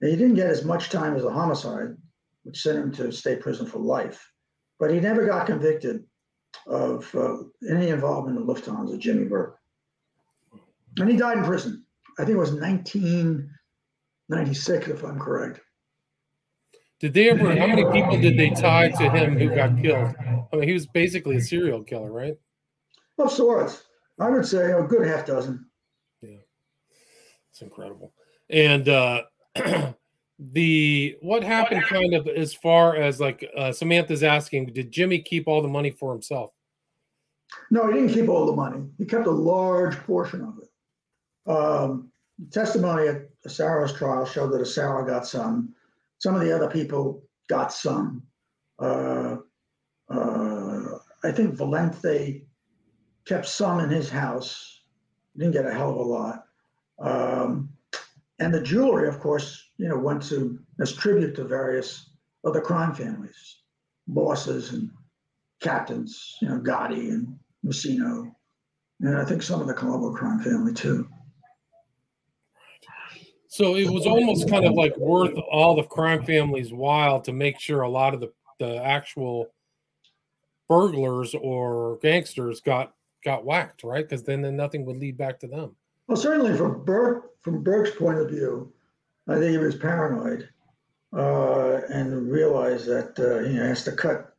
he 0.00 0.10
didn't 0.10 0.34
get 0.34 0.50
as 0.50 0.64
much 0.64 0.90
time 0.90 1.16
as 1.16 1.24
a 1.24 1.30
homicide, 1.30 1.96
which 2.44 2.60
sent 2.60 2.78
him 2.78 2.92
to 2.92 3.10
state 3.12 3.40
prison 3.40 3.66
for 3.66 3.78
life, 3.78 4.30
but 4.78 4.90
he 4.90 5.00
never 5.00 5.26
got 5.26 5.46
convicted 5.46 6.04
of 6.66 7.14
uh, 7.14 7.36
any 7.70 7.88
involvement 7.88 8.38
in 8.38 8.46
Lufthansa, 8.46 8.98
Jimmy 8.98 9.24
Burke. 9.24 9.56
And 10.98 11.08
he 11.08 11.16
died 11.16 11.38
in 11.38 11.44
prison. 11.44 11.86
I 12.18 12.24
think 12.24 12.36
it 12.36 12.40
was 12.40 12.52
1996, 12.52 14.88
if 14.88 15.04
I'm 15.04 15.18
correct. 15.18 15.60
Did 17.00 17.14
they 17.14 17.30
ever? 17.30 17.56
How 17.56 17.66
many 17.66 17.84
people 17.84 18.20
did 18.20 18.38
they 18.38 18.50
tie 18.50 18.90
to 18.90 19.10
him 19.10 19.38
who 19.38 19.54
got 19.54 19.80
killed? 19.80 20.14
I 20.52 20.56
mean, 20.56 20.68
he 20.68 20.74
was 20.74 20.86
basically 20.86 21.36
a 21.36 21.40
serial 21.40 21.82
killer, 21.82 22.12
right? 22.12 22.36
Of 23.18 23.32
sorts. 23.32 23.84
I 24.18 24.28
would 24.28 24.46
say 24.46 24.72
a 24.72 24.82
good 24.82 25.06
half 25.06 25.26
dozen. 25.26 25.66
Yeah, 26.20 26.36
it's 27.50 27.62
incredible. 27.62 28.12
And 28.50 28.86
uh, 28.88 29.22
the 30.38 31.16
what 31.22 31.42
happened, 31.42 31.84
kind 31.84 32.12
of, 32.12 32.26
as 32.28 32.52
far 32.52 32.96
as 32.96 33.18
like 33.18 33.48
uh, 33.56 33.72
Samantha's 33.72 34.22
asking, 34.22 34.66
did 34.74 34.92
Jimmy 34.92 35.20
keep 35.20 35.48
all 35.48 35.62
the 35.62 35.68
money 35.68 35.90
for 35.90 36.12
himself? 36.12 36.52
No, 37.70 37.88
he 37.88 37.94
didn't 37.94 38.12
keep 38.12 38.28
all 38.28 38.44
the 38.44 38.52
money. 38.52 38.84
He 38.98 39.06
kept 39.06 39.26
a 39.26 39.30
large 39.30 39.96
portion 40.00 40.42
of 40.42 40.58
it. 40.58 41.50
Um, 41.50 42.12
testimony 42.50 43.08
at 43.08 43.22
Asaro's 43.46 43.94
trial 43.94 44.26
showed 44.26 44.52
that 44.52 44.60
Asaro 44.60 45.06
got 45.06 45.26
some. 45.26 45.74
Some 46.20 46.34
of 46.34 46.42
the 46.42 46.54
other 46.54 46.70
people 46.70 47.24
got 47.48 47.72
some. 47.72 48.22
Uh, 48.78 49.36
uh, 50.08 50.98
I 51.24 51.32
think 51.32 51.56
Valente 51.56 52.44
kept 53.26 53.46
some 53.46 53.80
in 53.80 53.90
his 53.90 54.08
house. 54.08 54.82
Didn't 55.36 55.52
get 55.52 55.66
a 55.66 55.72
hell 55.74 55.90
of 55.90 55.96
a 55.96 56.02
lot. 56.02 56.44
Um, 57.00 57.70
and 58.38 58.54
the 58.54 58.62
jewelry, 58.62 59.08
of 59.08 59.18
course, 59.18 59.62
you 59.78 59.88
know, 59.88 59.98
went 59.98 60.22
to 60.24 60.58
as 60.80 60.92
tribute 60.92 61.34
to 61.36 61.44
various 61.44 62.10
other 62.44 62.60
crime 62.60 62.94
families, 62.94 63.62
bosses 64.06 64.72
and 64.72 64.90
captains, 65.60 66.36
you 66.40 66.48
know, 66.48 66.58
Gotti 66.58 67.10
and 67.10 67.38
Massino, 67.64 68.30
and 69.00 69.16
I 69.16 69.24
think 69.24 69.42
some 69.42 69.60
of 69.60 69.66
the 69.66 69.74
Colombo 69.74 70.12
crime 70.12 70.40
family 70.40 70.72
too. 70.72 71.08
So 73.52 73.74
it 73.74 73.90
was 73.90 74.06
almost 74.06 74.48
kind 74.48 74.64
of 74.64 74.74
like 74.74 74.96
worth 74.96 75.36
all 75.50 75.74
the 75.74 75.82
crime 75.82 76.24
families' 76.24 76.72
while 76.72 77.20
to 77.22 77.32
make 77.32 77.58
sure 77.58 77.80
a 77.80 77.88
lot 77.88 78.14
of 78.14 78.20
the, 78.20 78.32
the 78.60 78.76
actual 78.76 79.48
burglars 80.68 81.34
or 81.34 81.98
gangsters 82.00 82.60
got 82.60 82.94
got 83.24 83.44
whacked, 83.44 83.82
right? 83.82 84.08
Because 84.08 84.22
then, 84.22 84.40
then 84.40 84.56
nothing 84.56 84.86
would 84.86 84.98
lead 84.98 85.18
back 85.18 85.40
to 85.40 85.48
them. 85.48 85.74
Well, 86.06 86.16
certainly 86.16 86.56
from 86.56 86.84
Burke 86.84 87.32
from 87.42 87.64
Burke's 87.64 87.90
point 87.96 88.18
of 88.18 88.30
view, 88.30 88.72
I 89.26 89.34
think 89.34 89.50
he 89.50 89.58
was 89.58 89.74
paranoid 89.74 90.48
uh, 91.12 91.80
and 91.88 92.30
realized 92.30 92.86
that 92.86 93.18
uh, 93.18 93.48
he 93.48 93.56
has 93.56 93.82
to 93.82 93.92
cut 93.92 94.32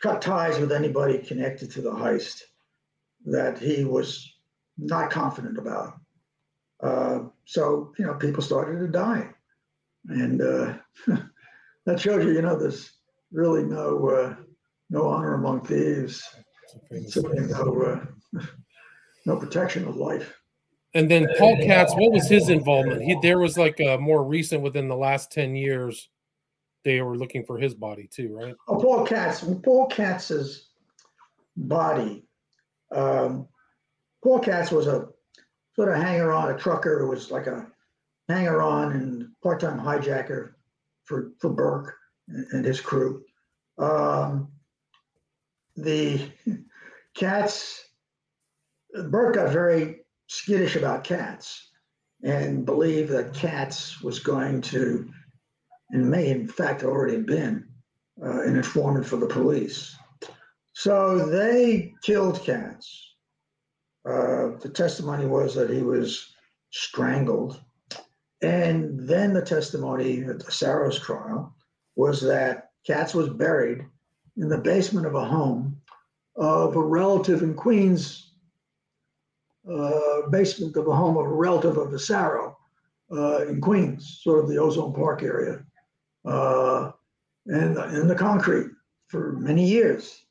cut 0.00 0.22
ties 0.22 0.60
with 0.60 0.70
anybody 0.70 1.18
connected 1.18 1.72
to 1.72 1.82
the 1.82 1.90
heist 1.90 2.42
that 3.24 3.58
he 3.58 3.84
was 3.84 4.32
not 4.78 5.10
confident 5.10 5.58
about. 5.58 5.98
Uh, 6.82 7.20
so 7.44 7.92
you 7.98 8.06
know, 8.06 8.14
people 8.14 8.42
started 8.42 8.78
to 8.78 8.88
die, 8.88 9.28
and 10.08 10.42
uh, 10.42 10.74
that 11.86 12.00
shows 12.00 12.24
you, 12.24 12.32
you 12.32 12.42
know, 12.42 12.58
there's 12.58 12.92
really 13.32 13.64
no 13.64 14.08
uh, 14.08 14.34
no 14.90 15.06
honor 15.06 15.34
among 15.34 15.64
thieves, 15.64 16.22
certainly 17.06 17.46
no 17.46 18.04
uh, 18.34 18.40
no 19.26 19.36
protection 19.36 19.86
of 19.88 19.96
life. 19.96 20.34
And 20.94 21.10
then 21.10 21.28
Paul 21.38 21.58
Katz, 21.62 21.92
what 21.94 22.12
was 22.12 22.28
his 22.28 22.48
involvement? 22.48 23.02
He 23.02 23.16
there 23.20 23.38
was 23.38 23.58
like 23.58 23.80
a 23.80 23.98
more 23.98 24.24
recent 24.24 24.62
within 24.62 24.88
the 24.88 24.96
last 24.96 25.32
ten 25.32 25.54
years. 25.54 26.08
They 26.84 27.02
were 27.02 27.16
looking 27.16 27.44
for 27.44 27.58
his 27.58 27.74
body 27.74 28.08
too, 28.10 28.36
right? 28.36 28.54
Oh, 28.68 28.76
Paul 28.76 29.06
Katz. 29.06 29.44
Paul 29.62 29.88
Katz's 29.88 30.68
body. 31.56 32.24
Um, 32.92 33.48
Paul 34.22 34.38
Katz 34.40 34.70
was 34.70 34.86
a 34.86 35.08
sort 35.76 35.90
of 35.90 36.02
hanger 36.02 36.32
on, 36.32 36.50
a 36.50 36.58
trucker 36.58 36.98
who 36.98 37.08
was 37.08 37.30
like 37.30 37.46
a 37.46 37.66
hanger 38.28 38.62
on 38.62 38.92
and 38.92 39.28
part 39.42 39.60
time 39.60 39.78
hijacker 39.78 40.52
for, 41.04 41.32
for 41.38 41.50
Burke 41.50 41.94
and, 42.28 42.64
his 42.64 42.80
crew. 42.80 43.22
Um, 43.78 44.48
the 45.76 46.20
Katz, 47.14 47.84
Burke 49.10 49.34
got 49.34 49.52
very 49.52 50.00
skittish 50.26 50.76
about 50.76 51.04
Katz 51.04 51.70
and 52.24 52.64
believed 52.64 53.10
that 53.10 53.34
Katz 53.34 54.00
was 54.02 54.18
going 54.18 54.62
to, 54.62 55.08
and 55.90 56.10
may 56.10 56.30
in 56.30 56.48
fact 56.48 56.82
already 56.82 57.20
been, 57.20 57.68
uh, 58.24 58.40
an 58.40 58.56
informant 58.56 59.06
for 59.06 59.16
the 59.16 59.26
police. 59.26 59.94
So 60.72 61.26
they 61.26 61.94
killed 62.02 62.42
Katz. 62.42 63.05
Uh, 64.06 64.56
the 64.60 64.70
testimony 64.72 65.26
was 65.26 65.54
that 65.54 65.70
he 65.70 65.82
was 65.82 66.32
strangled. 66.70 67.60
And 68.42 69.08
then 69.08 69.32
the 69.32 69.42
testimony 69.42 70.22
at 70.24 70.38
the 70.38 70.52
Saros 70.52 71.00
trial 71.00 71.54
was 71.96 72.20
that 72.20 72.70
Katz 72.86 73.14
was 73.14 73.30
buried 73.30 73.84
in 74.36 74.48
the 74.48 74.58
basement 74.58 75.06
of 75.06 75.14
a 75.14 75.24
home 75.24 75.80
of 76.36 76.76
a 76.76 76.82
relative 76.82 77.42
in 77.42 77.54
Queens, 77.54 78.34
uh, 79.68 80.28
basement 80.30 80.76
of 80.76 80.86
a 80.86 80.94
home 80.94 81.16
of 81.16 81.24
a 81.24 81.34
relative 81.34 81.78
of 81.78 81.88
Asaro 81.88 82.54
uh, 83.10 83.46
in 83.46 83.60
Queens, 83.60 84.20
sort 84.22 84.44
of 84.44 84.48
the 84.48 84.58
Ozone 84.58 84.92
Park 84.92 85.22
area, 85.22 85.64
uh, 86.26 86.92
and 87.46 87.78
in 87.94 88.06
the 88.06 88.14
concrete 88.14 88.70
for 89.08 89.32
many 89.32 89.66
years 89.66 90.26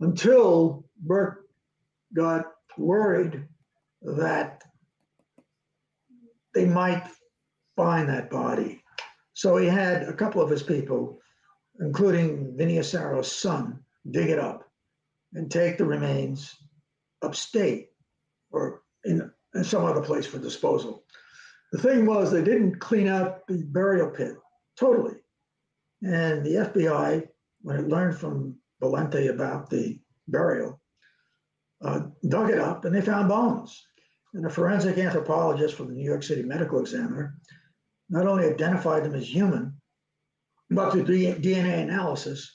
until 0.00 0.84
Burke 1.00 1.46
got 2.14 2.53
worried 2.78 3.46
that 4.02 4.62
they 6.54 6.66
might 6.66 7.04
find 7.76 8.08
that 8.08 8.30
body. 8.30 8.82
So 9.32 9.56
he 9.56 9.66
had 9.66 10.02
a 10.04 10.12
couple 10.12 10.40
of 10.40 10.50
his 10.50 10.62
people, 10.62 11.18
including 11.80 12.56
Vinny 12.56 12.76
Asaro's 12.76 13.30
son, 13.30 13.80
dig 14.10 14.30
it 14.30 14.38
up 14.38 14.68
and 15.32 15.50
take 15.50 15.78
the 15.78 15.84
remains 15.84 16.54
upstate 17.22 17.88
or 18.50 18.82
in, 19.04 19.30
in 19.54 19.64
some 19.64 19.84
other 19.84 20.02
place 20.02 20.26
for 20.26 20.38
disposal. 20.38 21.04
The 21.72 21.78
thing 21.78 22.06
was, 22.06 22.30
they 22.30 22.44
didn't 22.44 22.78
clean 22.78 23.08
out 23.08 23.46
the 23.48 23.64
burial 23.64 24.10
pit 24.10 24.36
totally. 24.78 25.16
And 26.02 26.44
the 26.44 26.70
FBI, 26.72 27.26
when 27.62 27.76
it 27.76 27.88
learned 27.88 28.18
from 28.18 28.56
Valente 28.82 29.30
about 29.30 29.70
the 29.70 29.98
burial, 30.28 30.80
uh, 31.84 32.00
dug 32.28 32.50
it 32.50 32.58
up 32.58 32.84
and 32.84 32.94
they 32.94 33.00
found 33.00 33.28
bones. 33.28 33.86
And 34.32 34.46
a 34.46 34.50
forensic 34.50 34.98
anthropologist 34.98 35.76
from 35.76 35.88
the 35.88 35.94
New 35.94 36.04
York 36.04 36.22
City 36.22 36.42
Medical 36.42 36.80
Examiner 36.80 37.36
not 38.10 38.26
only 38.26 38.46
identified 38.46 39.04
them 39.04 39.14
as 39.14 39.32
human, 39.32 39.80
but 40.70 40.90
through 40.90 41.04
DNA 41.04 41.82
analysis, 41.82 42.52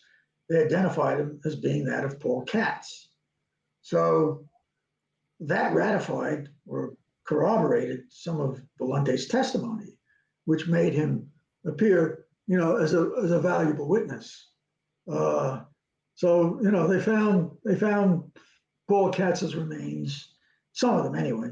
they 0.50 0.63
identified 0.65 1.20
him 1.20 1.39
as 1.46 1.56
being 1.56 1.86
that 1.86 2.04
of 2.04 2.20
Paul 2.20 2.44
Katz. 2.44 3.10
So 3.82 4.46
that 5.39 5.74
ratified 5.74 6.50
or 6.68 6.94
corroborated 7.26 8.02
some 8.10 8.42
of 8.42 8.62
Valente's 8.80 9.28
testimony, 9.28 9.98
which 10.46 10.68
made 10.68 10.94
him 10.94 11.30
appear, 11.65 12.26
you 12.48 12.58
know, 12.58 12.76
as 12.78 12.94
a, 12.94 13.12
as 13.24 13.32
a 13.32 13.39
valuable 13.39 13.88
witness. 13.88 14.50
Uh, 15.10 15.62
so, 16.15 16.60
you 16.62 16.72
know, 16.72 16.88
they 16.88 17.00
found 17.00 17.52
they 17.63 17.76
found 17.76 18.24
Paul 18.89 19.12
Katz's 19.12 19.56
remains, 19.56 20.30
some 20.73 20.95
of 20.95 21.04
them 21.04 21.13
anyway, 21.13 21.52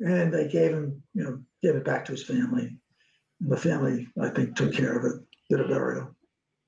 and 0.00 0.32
they 0.32 0.48
gave 0.48 0.72
him, 0.72 1.02
you 1.12 1.22
know, 1.22 1.38
gave 1.62 1.76
it 1.76 1.84
back 1.84 2.02
to 2.06 2.12
his 2.12 2.24
family. 2.24 2.74
And 3.40 3.52
the 3.52 3.58
family, 3.58 4.08
I 4.20 4.30
think, 4.30 4.56
took 4.56 4.72
care 4.72 4.98
of 4.98 5.04
it, 5.04 5.22
did 5.50 5.60
a 5.60 5.68
burial. 5.68 6.16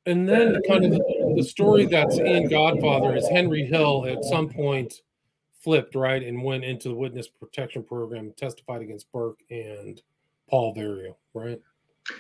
And 0.05 0.29
then, 0.29 0.61
kind 0.69 0.85
of 0.85 0.91
the, 0.93 1.35
the 1.37 1.43
story 1.43 1.87
that's 1.87 2.19
in 2.19 2.49
Godfather 2.49 3.17
is 3.17 3.27
Henry 3.29 3.65
Hill 3.65 4.07
at 4.07 4.23
some 4.25 4.49
point 4.51 4.93
flipped 5.59 5.95
right 5.95 6.23
and 6.23 6.43
went 6.43 6.65
into 6.65 6.89
the 6.89 6.95
witness 6.95 7.27
protection 7.29 7.83
program, 7.83 8.33
testified 8.37 8.83
against 8.83 9.11
Burke 9.13 9.41
and 9.51 10.03
Paul 10.51 10.75
Vario, 10.75 11.15
right? 11.33 11.61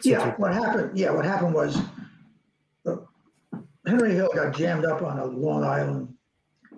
So 0.00 0.10
yeah, 0.10 0.34
what 0.36 0.54
happened? 0.54 0.96
Yeah, 0.96 1.10
what 1.10 1.24
happened 1.24 1.54
was 1.54 1.78
uh, 2.86 2.96
Henry 3.86 4.14
Hill 4.14 4.30
got 4.34 4.56
jammed 4.56 4.86
up 4.86 5.02
on 5.02 5.18
a 5.18 5.24
Long 5.24 5.64
Island 5.64 6.14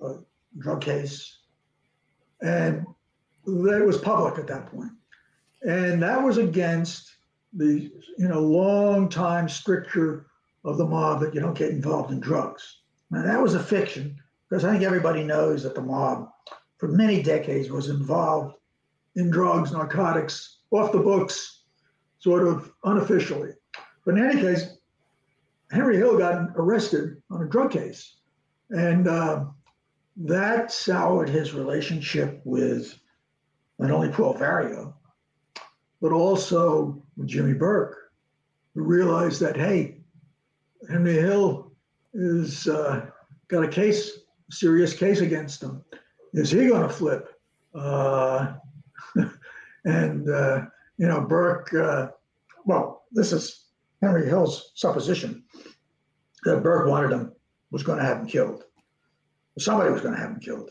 uh, 0.04 0.14
drug 0.58 0.80
case, 0.80 1.38
and 2.42 2.86
it 3.46 3.86
was 3.86 3.98
public 3.98 4.38
at 4.38 4.46
that 4.48 4.66
point, 4.66 4.92
and 5.62 6.02
that 6.02 6.22
was 6.22 6.38
against 6.38 7.12
the 7.54 7.90
you 8.18 8.28
know 8.28 8.40
long 8.40 9.08
time 9.08 9.48
stricture 9.48 10.26
of 10.64 10.78
the 10.78 10.86
mob 10.86 11.20
that 11.20 11.34
you 11.34 11.40
don't 11.40 11.58
get 11.58 11.70
involved 11.70 12.10
in 12.12 12.20
drugs. 12.20 12.78
Now 13.10 13.22
that 13.22 13.40
was 13.40 13.54
a 13.54 13.62
fiction 13.62 14.18
because 14.48 14.64
I 14.64 14.72
think 14.72 14.84
everybody 14.84 15.24
knows 15.24 15.62
that 15.62 15.74
the 15.74 15.82
mob, 15.82 16.28
for 16.78 16.88
many 16.88 17.22
decades, 17.22 17.70
was 17.70 17.88
involved 17.88 18.56
in 19.16 19.30
drugs, 19.30 19.72
narcotics, 19.72 20.58
off 20.70 20.92
the 20.92 20.98
books, 20.98 21.62
sort 22.18 22.46
of 22.46 22.70
unofficially. 22.84 23.50
But 24.04 24.16
in 24.16 24.24
any 24.24 24.40
case, 24.40 24.78
Henry 25.70 25.96
Hill 25.96 26.18
got 26.18 26.50
arrested 26.56 27.22
on 27.30 27.42
a 27.42 27.48
drug 27.48 27.70
case, 27.70 28.16
and 28.70 29.08
uh, 29.08 29.44
that 30.16 30.70
soured 30.70 31.28
his 31.28 31.54
relationship 31.54 32.40
with 32.44 32.98
not 33.78 33.90
only 33.90 34.08
Paul 34.08 34.34
Vario, 34.34 34.94
but 36.00 36.12
also 36.12 37.02
Jimmy 37.24 37.54
Burke, 37.54 38.12
who 38.74 38.82
realized 38.82 39.40
that 39.40 39.56
hey, 39.56 39.98
Henry 40.90 41.14
Hill 41.14 41.72
is 42.14 42.68
uh, 42.68 43.06
got 43.48 43.64
a 43.64 43.68
case, 43.68 44.18
serious 44.50 44.92
case 44.92 45.20
against 45.20 45.62
him. 45.62 45.82
Is 46.34 46.50
he 46.50 46.66
going 46.66 46.82
to 46.82 46.88
flip? 46.88 47.40
Uh, 47.74 48.54
and 49.84 50.28
uh, 50.28 50.62
you 50.98 51.06
know, 51.06 51.20
Burke. 51.20 51.72
Uh, 51.74 52.08
well, 52.64 53.04
this 53.12 53.32
is 53.32 53.66
Henry 54.00 54.26
Hill's 54.26 54.72
supposition 54.74 55.44
that 56.44 56.62
Burke 56.62 56.88
wanted 56.88 57.12
him, 57.12 57.32
was 57.70 57.82
going 57.82 57.98
to 57.98 58.04
have 58.04 58.18
him 58.18 58.26
killed. 58.26 58.64
Somebody 59.58 59.92
was 59.92 60.00
going 60.00 60.14
to 60.14 60.20
have 60.20 60.30
him 60.30 60.40
killed. 60.40 60.70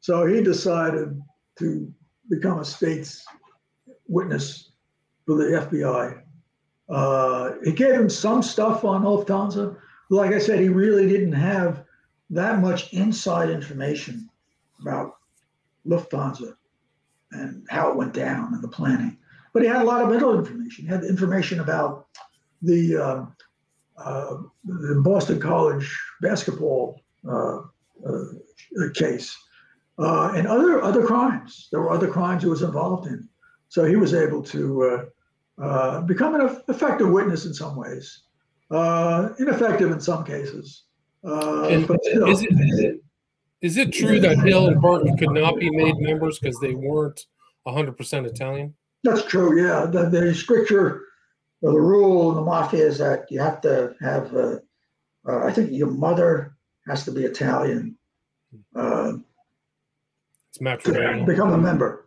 So 0.00 0.26
he 0.26 0.42
decided 0.42 1.20
to 1.58 1.92
become 2.28 2.58
a 2.58 2.64
state's 2.64 3.24
witness 4.08 4.70
for 5.24 5.36
the 5.36 5.44
FBI. 5.44 6.22
Uh, 6.88 7.52
he 7.64 7.72
gave 7.72 7.94
him 7.94 8.08
some 8.08 8.42
stuff 8.42 8.84
on 8.84 9.02
Lufthansa. 9.02 9.76
Like 10.10 10.32
I 10.32 10.38
said, 10.38 10.60
he 10.60 10.68
really 10.68 11.08
didn't 11.08 11.32
have 11.32 11.84
that 12.30 12.60
much 12.60 12.92
inside 12.92 13.50
information 13.50 14.28
about 14.80 15.16
Lufthansa 15.86 16.56
and 17.32 17.66
how 17.68 17.90
it 17.90 17.96
went 17.96 18.12
down 18.12 18.54
and 18.54 18.62
the 18.62 18.68
planning. 18.68 19.18
But 19.52 19.62
he 19.62 19.68
had 19.68 19.82
a 19.82 19.84
lot 19.84 20.02
of 20.02 20.10
middle 20.10 20.38
information. 20.38 20.84
He 20.84 20.90
had 20.90 21.04
information 21.04 21.60
about 21.60 22.06
the, 22.62 22.96
uh, 22.96 23.26
uh, 23.96 24.36
the 24.64 25.00
Boston 25.02 25.40
College 25.40 25.98
basketball 26.20 27.00
uh 27.28 27.62
case 28.94 29.36
uh, 29.98 30.32
and 30.34 30.46
other 30.46 30.82
other 30.82 31.04
crimes. 31.04 31.68
There 31.70 31.80
were 31.80 31.90
other 31.90 32.08
crimes 32.08 32.42
he 32.42 32.48
was 32.48 32.62
involved 32.62 33.06
in. 33.06 33.28
So 33.68 33.84
he 33.84 33.96
was 33.96 34.14
able 34.14 34.42
to 34.44 35.08
uh, 35.60 36.00
become 36.02 36.34
an 36.34 36.60
effective 36.68 37.10
witness 37.10 37.46
in 37.46 37.54
some 37.54 37.76
ways, 37.76 38.22
ineffective 38.70 39.90
in 39.90 40.00
some 40.00 40.24
cases. 40.24 40.84
and 41.22 41.90
is 42.30 42.42
it, 42.42 42.52
is 42.52 42.78
it 42.78 43.00
is 43.62 43.76
it 43.76 43.92
true 43.92 44.20
that 44.20 44.38
Hill 44.38 44.68
and 44.68 44.80
Burton 44.80 45.16
could 45.16 45.32
not 45.32 45.58
be 45.58 45.70
made 45.70 45.96
members 45.98 46.38
because 46.38 46.58
they 46.60 46.74
weren't 46.74 47.26
100% 47.66 48.26
Italian? 48.26 48.74
That's 49.02 49.24
true. 49.24 49.60
Yeah, 49.60 49.86
the, 49.86 50.08
the 50.08 50.34
stricture, 50.34 51.02
the 51.62 51.72
rule 51.72 52.30
in 52.30 52.36
the 52.36 52.42
mafia 52.42 52.86
is 52.86 52.98
that 52.98 53.26
you 53.30 53.40
have 53.40 53.60
to 53.62 53.94
have. 54.00 54.34
Uh, 54.34 54.56
uh, 55.28 55.44
I 55.44 55.52
think 55.52 55.72
your 55.72 55.90
mother 55.90 56.55
has 56.86 57.04
to 57.04 57.12
be 57.12 57.24
Italian. 57.24 57.96
Uh, 58.74 59.14
it's 60.50 60.60
matrimonial. 60.60 61.26
Become 61.26 61.52
a 61.52 61.58
member. 61.58 62.06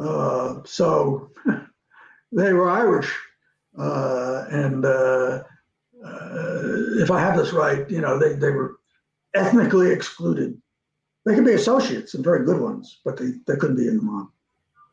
Uh, 0.00 0.60
so 0.64 1.30
they 2.32 2.52
were 2.52 2.70
Irish, 2.70 3.14
uh, 3.78 4.46
and 4.50 4.84
uh, 4.84 5.42
if 6.98 7.10
I 7.10 7.20
have 7.20 7.36
this 7.36 7.52
right, 7.52 7.88
you 7.90 8.00
know, 8.00 8.18
they 8.18 8.34
they 8.34 8.50
were 8.50 8.76
ethnically 9.34 9.90
excluded 9.90 10.60
they 11.24 11.34
could 11.34 11.44
be 11.44 11.52
associates 11.52 12.14
and 12.14 12.24
very 12.24 12.44
good 12.44 12.60
ones, 12.60 13.00
but 13.04 13.16
they, 13.16 13.32
they 13.46 13.56
couldn't 13.56 13.76
be 13.76 13.88
in 13.88 13.96
the 13.96 14.02
mob. 14.02 14.28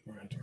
Right. 0.06 0.38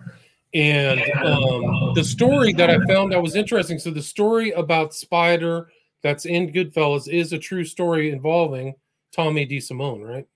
And 0.55 1.01
um, 1.25 1.93
the 1.95 2.05
story 2.05 2.53
that 2.55 2.71
I 2.71 2.79
found 2.87 3.13
that 3.13 3.23
was 3.23 3.35
interesting. 3.35 3.79
So 3.79 3.91
the 3.91 4.03
story 4.03 4.53
about 4.53 4.95
Spider 4.95 5.69
that's 6.03 6.27
in 6.27 6.53
Goodfellas 6.53 7.09
is 7.09 7.33
a 7.33 7.39
true 7.39 7.65
story 7.65 8.11
involving 8.11 8.75
Tommy 9.15 9.47
DeSimone, 9.47 10.07
right? 10.07 10.27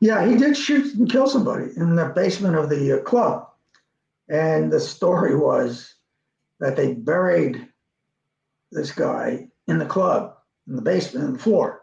Yeah, 0.00 0.26
he 0.26 0.36
did 0.36 0.56
shoot 0.56 0.94
and 0.94 1.10
kill 1.10 1.26
somebody 1.26 1.70
in 1.76 1.96
the 1.96 2.06
basement 2.06 2.56
of 2.56 2.68
the 2.68 3.00
uh, 3.00 3.02
club. 3.02 3.48
And 4.28 4.72
the 4.72 4.80
story 4.80 5.36
was 5.36 5.94
that 6.60 6.76
they 6.76 6.94
buried 6.94 7.68
this 8.70 8.92
guy 8.92 9.48
in 9.66 9.78
the 9.78 9.86
club, 9.86 10.36
in 10.66 10.76
the 10.76 10.82
basement, 10.82 11.26
in 11.26 11.32
the 11.34 11.38
floor. 11.38 11.82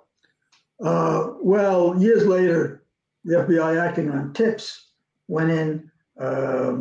Uh, 0.84 1.34
well, 1.42 2.02
years 2.02 2.26
later, 2.26 2.84
the 3.26 3.36
FBI, 3.36 3.80
acting 3.80 4.10
on 4.10 4.34
tips, 4.34 4.92
went 5.28 5.52
in 5.52 5.92
uh, 6.20 6.78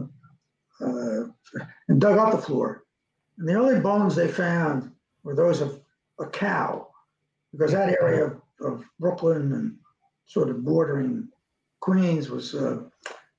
uh, 0.80 1.24
and 1.88 2.00
dug 2.00 2.18
up 2.18 2.32
the 2.32 2.38
floor. 2.38 2.84
And 3.38 3.48
the 3.48 3.54
only 3.54 3.80
bones 3.80 4.14
they 4.14 4.28
found 4.28 4.90
were 5.24 5.34
those 5.34 5.60
of 5.60 5.80
a 6.20 6.26
cow, 6.26 6.88
because 7.52 7.72
that 7.72 7.96
area 8.00 8.36
of, 8.60 8.84
Brooklyn 8.98 9.52
and 9.52 9.76
sort 10.26 10.50
of 10.50 10.64
bordering 10.64 11.28
Queens 11.80 12.28
was 12.28 12.54
uh, 12.54 12.82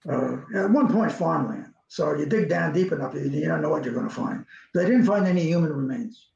uh, 0.09 0.37
at 0.55 0.69
one 0.69 0.91
point 0.91 1.11
farmland. 1.11 1.73
So 1.87 2.15
you 2.15 2.25
dig 2.25 2.49
down 2.49 2.73
deep 2.73 2.91
enough, 2.91 3.13
you, 3.15 3.21
you 3.21 3.47
don't 3.47 3.61
know 3.61 3.69
what 3.69 3.83
you're 3.83 3.93
going 3.93 4.07
to 4.07 4.13
find. 4.13 4.45
They 4.73 4.85
didn't 4.85 5.05
find 5.05 5.27
any 5.27 5.41
human 5.41 5.73
remains 5.73 6.29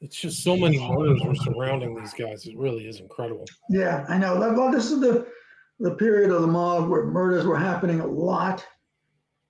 it's 0.00 0.20
just 0.20 0.42
so 0.44 0.56
many 0.56 0.78
murders 0.78 1.20
were 1.24 1.34
surrounding 1.34 1.96
these 1.96 2.14
guys. 2.14 2.46
It 2.46 2.56
really 2.56 2.86
is 2.86 3.00
incredible. 3.00 3.44
Yeah, 3.68 4.04
I 4.08 4.18
know. 4.18 4.38
Well, 4.38 4.70
this 4.70 4.90
is 4.90 5.00
the 5.00 5.26
the 5.80 5.94
period 5.94 6.30
of 6.30 6.42
the 6.42 6.48
mob 6.48 6.88
where 6.88 7.04
murders 7.04 7.46
were 7.46 7.58
happening 7.58 8.00
a 8.00 8.06
lot. 8.06 8.64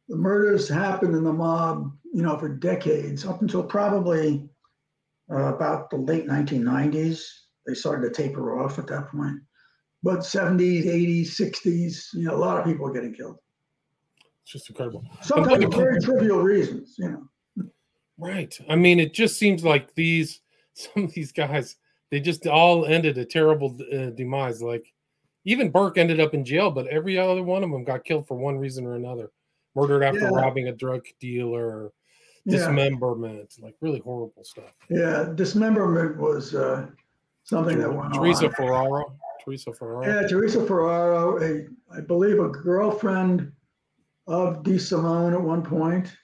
The 0.09 0.17
murders 0.17 0.69
happened 0.69 1.15
in 1.15 1.25
the 1.25 1.33
mob, 1.33 1.93
you 2.13 2.23
know, 2.23 2.37
for 2.39 2.49
decades, 2.49 3.27
up 3.27 3.43
until 3.43 3.63
probably 3.63 4.49
uh, 5.31 5.55
about 5.55 5.91
the 5.91 5.97
late 5.97 6.27
1990s. 6.27 7.23
They 7.67 7.75
started 7.75 8.13
to 8.13 8.23
taper 8.23 8.59
off 8.59 8.79
at 8.79 8.87
that 8.89 9.09
point. 9.09 9.39
But 10.03 10.21
70s, 10.21 10.87
80s, 10.87 11.29
60s, 11.29 12.15
you 12.15 12.25
know, 12.25 12.35
a 12.35 12.37
lot 12.37 12.59
of 12.59 12.65
people 12.65 12.87
are 12.87 12.93
getting 12.93 13.13
killed. 13.13 13.39
It's 14.43 14.53
just 14.53 14.71
incredible. 14.71 15.05
Sometimes 15.21 15.65
for 15.65 15.71
very 15.71 16.01
trivial 16.01 16.41
reasons, 16.41 16.95
you 16.99 17.11
know. 17.11 17.69
Right. 18.17 18.57
I 18.69 18.77
mean, 18.77 18.99
it 19.01 19.13
just 19.13 19.39
seems 19.39 19.65
like 19.65 19.95
these 19.95 20.41
some 20.75 21.05
of 21.05 21.13
these 21.13 21.33
guys 21.33 21.77
they 22.11 22.21
just 22.21 22.47
all 22.47 22.87
ended 22.87 23.19
a 23.19 23.25
terrible 23.25 23.77
uh, 23.93 24.11
demise. 24.11 24.63
Like 24.63 24.93
even 25.45 25.71
Burke 25.71 25.99
ended 25.99 26.21
up 26.21 26.35
in 26.35 26.45
jail, 26.45 26.71
but 26.71 26.87
every 26.87 27.19
other 27.19 27.43
one 27.43 27.63
of 27.63 27.71
them 27.71 27.85
got 27.85 28.05
killed 28.05 28.27
for 28.27 28.37
one 28.37 28.59
reason 28.59 28.87
or 28.87 28.97
another. 28.97 29.31
Murdered 29.75 30.03
after 30.03 30.21
yeah. 30.21 30.31
robbing 30.31 30.69
a 30.69 30.73
drug 30.73 31.05
dealer, 31.21 31.93
dismemberment, 32.49 33.55
yeah. 33.59 33.65
like 33.65 33.75
really 33.81 34.01
horrible 34.01 34.45
stuff. 34.45 34.73
Yeah, 34.91 35.33
dismemberment 35.35 36.17
was 36.19 36.55
uh, 36.55 36.87
something 37.45 37.79
that 37.79 37.89
went 37.89 38.13
on. 38.15 38.23
Teresa 38.23 38.47
on. 38.47 38.53
Ferrara. 38.53 39.05
Teresa 39.45 39.73
Ferrara. 39.73 40.23
Yeah, 40.23 40.29
Teresa 40.29 40.65
Ferrara, 40.67 41.43
a 41.43 41.67
I 41.97 42.01
believe 42.01 42.39
a 42.39 42.49
girlfriend 42.49 43.53
of 44.27 44.63
DeSimone 44.63 45.33
at 45.33 45.41
one 45.41 45.63
point. 45.63 46.15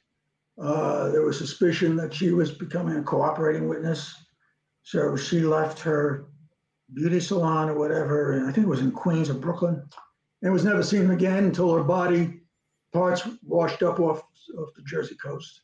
Uh, 0.61 1.09
there 1.09 1.23
was 1.23 1.39
suspicion 1.39 1.97
that 1.97 2.13
she 2.15 2.33
was 2.33 2.53
becoming 2.53 2.97
a 2.97 3.03
cooperating 3.03 3.69
witness. 3.69 4.15
So 4.83 5.17
she 5.17 5.41
left 5.41 5.81
her 5.81 6.27
beauty 6.93 7.19
salon 7.19 7.71
or 7.71 7.79
whatever, 7.79 8.33
and 8.33 8.47
I 8.47 8.53
think 8.53 8.67
it 8.67 8.71
was 8.71 8.81
in 8.81 8.93
Queens 8.93 9.31
or 9.31 9.35
Brooklyn, 9.35 9.83
and 10.43 10.53
was 10.53 10.65
never 10.65 10.83
seen 10.83 11.11
again 11.11 11.45
until 11.45 11.73
her 11.75 11.83
body 11.83 12.41
parts 12.93 13.27
washed 13.43 13.83
up 13.83 13.99
off, 13.99 14.23
off 14.59 14.69
the 14.77 14.83
Jersey 14.83 15.17
coast. 15.17 15.63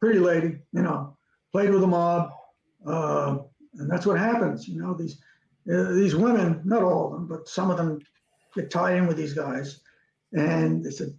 Pretty 0.00 0.18
lady, 0.18 0.58
you 0.72 0.82
know, 0.82 1.16
played 1.52 1.70
with 1.70 1.80
the 1.80 1.86
mob, 1.86 2.30
uh, 2.86 3.38
and 3.78 3.90
that's 3.90 4.06
what 4.06 4.18
happens. 4.18 4.68
You 4.68 4.80
know, 4.80 4.94
these 4.94 5.20
uh, 5.72 5.92
these 5.92 6.14
women, 6.14 6.60
not 6.64 6.82
all 6.82 7.06
of 7.06 7.12
them, 7.12 7.26
but 7.26 7.48
some 7.48 7.70
of 7.70 7.76
them 7.76 8.00
get 8.54 8.70
tied 8.70 8.96
in 8.96 9.06
with 9.06 9.16
these 9.16 9.32
guys, 9.32 9.80
and 10.32 10.84
it's 10.84 11.00
an 11.00 11.16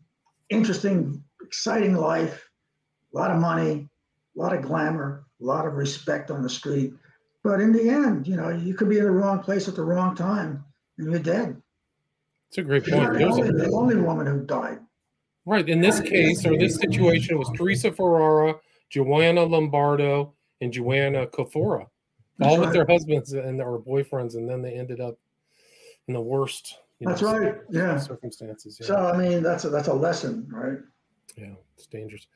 interesting 0.50 1.24
exciting 1.44 1.96
life, 1.96 2.50
a 3.14 3.18
lot 3.18 3.32
of 3.32 3.40
money, 3.40 3.90
a 4.36 4.40
lot 4.40 4.54
of 4.54 4.62
glamour, 4.62 5.26
a 5.42 5.44
lot 5.44 5.66
of 5.66 5.74
respect 5.74 6.30
on 6.30 6.44
the 6.44 6.50
street. 6.50 6.94
But 7.44 7.62
in 7.62 7.72
the 7.72 7.90
end, 7.90 8.28
you 8.28 8.36
know, 8.36 8.50
you 8.50 8.74
could 8.74 8.90
be 8.90 8.98
in 8.98 9.06
the 9.06 9.12
wrong 9.12 9.40
place 9.40 9.68
at 9.68 9.76
the 9.76 9.84
wrong 9.84 10.16
time 10.16 10.64
and 10.98 11.10
you're 11.10 11.20
dead. 11.20 11.62
It's 12.50 12.58
a 12.58 12.62
great 12.62 12.86
point. 12.86 13.14
The 13.14 13.24
only, 13.24 13.52
the 13.52 13.72
only 13.72 13.96
woman 13.96 14.26
who 14.26 14.46
died. 14.46 14.80
Right. 15.46 15.68
In 15.68 15.80
this 15.80 16.02
case, 16.02 16.46
or 16.46 16.58
this 16.58 16.76
situation, 16.76 17.36
it 17.36 17.40
was 17.40 17.50
Teresa 17.56 17.92
Ferrara, 17.92 18.56
Joanna 18.90 19.44
Lombardo, 19.44 20.34
and 20.62 20.72
Joanna 20.72 21.28
Cafora, 21.28 21.88
all 22.42 22.60
with 22.60 22.74
their 22.74 22.86
husbands 22.88 23.34
and 23.34 23.62
or 23.62 23.80
boyfriends, 23.80 24.36
and 24.36 24.50
then 24.50 24.62
they 24.62 24.74
ended 24.74 25.00
up 25.00 25.18
in 26.08 26.14
the 26.14 26.22
worst. 26.22 26.78
that's 27.02 27.22
know, 27.22 27.38
right. 27.38 27.56
Yeah. 27.70 27.98
Circumstances. 27.98 28.78
Yeah. 28.80 28.88
So 28.88 28.96
I 28.96 29.18
mean, 29.18 29.44
that's 29.44 29.66
a 29.66 29.70
that's 29.70 29.88
a 29.88 29.94
lesson, 29.94 30.48
right? 30.52 30.80
Yeah, 31.36 31.54
it's 31.76 31.88
dangerous. 31.88 32.28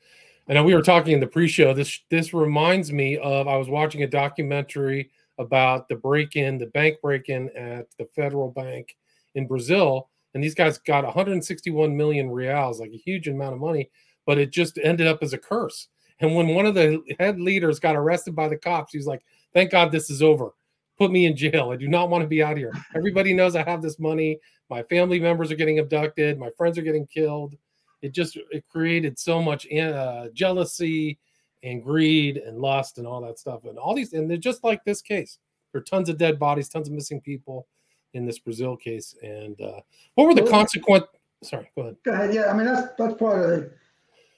I 0.48 0.54
know 0.54 0.64
we 0.64 0.74
were 0.74 0.82
talking 0.82 1.14
in 1.14 1.20
the 1.20 1.26
pre-show. 1.26 1.72
This 1.72 2.00
this 2.10 2.34
reminds 2.34 2.92
me 2.92 3.18
of 3.18 3.48
I 3.48 3.56
was 3.56 3.68
watching 3.68 4.02
a 4.02 4.08
documentary 4.08 5.10
about 5.38 5.88
the 5.88 5.96
break-in, 5.96 6.58
the 6.58 6.66
bank 6.66 7.00
break-in 7.00 7.48
at 7.56 7.86
the 7.98 8.04
federal 8.14 8.50
bank 8.50 8.96
in 9.34 9.46
Brazil, 9.46 10.10
and 10.34 10.42
these 10.42 10.54
guys 10.54 10.78
got 10.78 11.04
161 11.04 11.96
million 11.96 12.30
reals, 12.30 12.80
like 12.80 12.90
a 12.90 12.96
huge 12.96 13.28
amount 13.28 13.54
of 13.54 13.60
money, 13.60 13.90
but 14.26 14.38
it 14.38 14.50
just 14.50 14.78
ended 14.82 15.06
up 15.06 15.22
as 15.22 15.32
a 15.32 15.38
curse. 15.38 15.88
And 16.20 16.34
when 16.34 16.48
one 16.48 16.66
of 16.66 16.74
the 16.74 17.02
head 17.18 17.40
leaders 17.40 17.80
got 17.80 17.96
arrested 17.96 18.34
by 18.34 18.48
the 18.48 18.56
cops, 18.56 18.92
he's 18.92 19.06
like, 19.06 19.22
"Thank 19.52 19.70
God 19.70 19.90
this 19.90 20.10
is 20.10 20.22
over. 20.22 20.54
Put 20.98 21.10
me 21.10 21.26
in 21.26 21.36
jail. 21.36 21.70
I 21.70 21.76
do 21.76 21.88
not 21.88 22.10
want 22.10 22.22
to 22.22 22.28
be 22.28 22.42
out 22.42 22.56
here. 22.56 22.72
Everybody 22.94 23.32
knows 23.32 23.56
I 23.56 23.62
have 23.64 23.82
this 23.82 23.98
money. 23.98 24.38
My 24.70 24.82
family 24.84 25.18
members 25.18 25.50
are 25.50 25.56
getting 25.56 25.78
abducted. 25.78 26.38
My 26.38 26.50
friends 26.56 26.78
are 26.78 26.82
getting 26.82 27.06
killed." 27.06 27.56
it 28.02 28.12
just 28.12 28.36
it 28.50 28.64
created 28.68 29.18
so 29.18 29.40
much 29.40 29.70
uh, 29.72 30.26
jealousy 30.34 31.18
and 31.62 31.82
greed 31.82 32.36
and 32.36 32.58
lust 32.58 32.98
and 32.98 33.06
all 33.06 33.20
that 33.22 33.38
stuff. 33.38 33.64
And 33.64 33.78
all 33.78 33.94
these, 33.94 34.12
and 34.12 34.28
they're 34.28 34.36
just 34.36 34.64
like 34.64 34.84
this 34.84 35.00
case. 35.00 35.38
There 35.72 35.80
are 35.80 35.84
tons 35.84 36.08
of 36.08 36.18
dead 36.18 36.38
bodies, 36.38 36.68
tons 36.68 36.88
of 36.88 36.94
missing 36.94 37.20
people 37.20 37.66
in 38.12 38.26
this 38.26 38.40
Brazil 38.40 38.76
case. 38.76 39.14
And 39.22 39.58
uh, 39.60 39.80
what 40.16 40.26
were 40.26 40.34
the 40.34 40.42
consequent? 40.42 41.04
Sorry, 41.42 41.70
go 41.76 41.82
ahead. 41.82 41.96
Go 42.04 42.12
ahead. 42.12 42.34
Yeah, 42.34 42.50
I 42.50 42.54
mean 42.54 42.66
that's 42.66 42.88
that's 42.98 43.14
part 43.14 43.42
of 43.42 43.50
the 43.50 43.70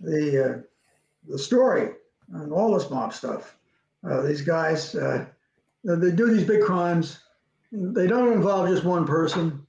the 0.01 0.45
uh, 0.45 0.59
the 1.29 1.39
story 1.39 1.91
and 2.33 2.53
all 2.53 2.77
this 2.77 2.91
mob 2.91 3.13
stuff. 3.13 3.57
Uh, 4.09 4.23
these 4.23 4.43
guys, 4.43 4.95
uh, 4.95 5.27
they 5.85 6.11
do 6.11 6.33
these 6.33 6.47
big 6.47 6.63
crimes. 6.63 7.21
They 7.73 8.07
don't 8.07 8.33
involve 8.33 8.69
just 8.69 8.85
one 8.85 9.07
person. 9.07 9.67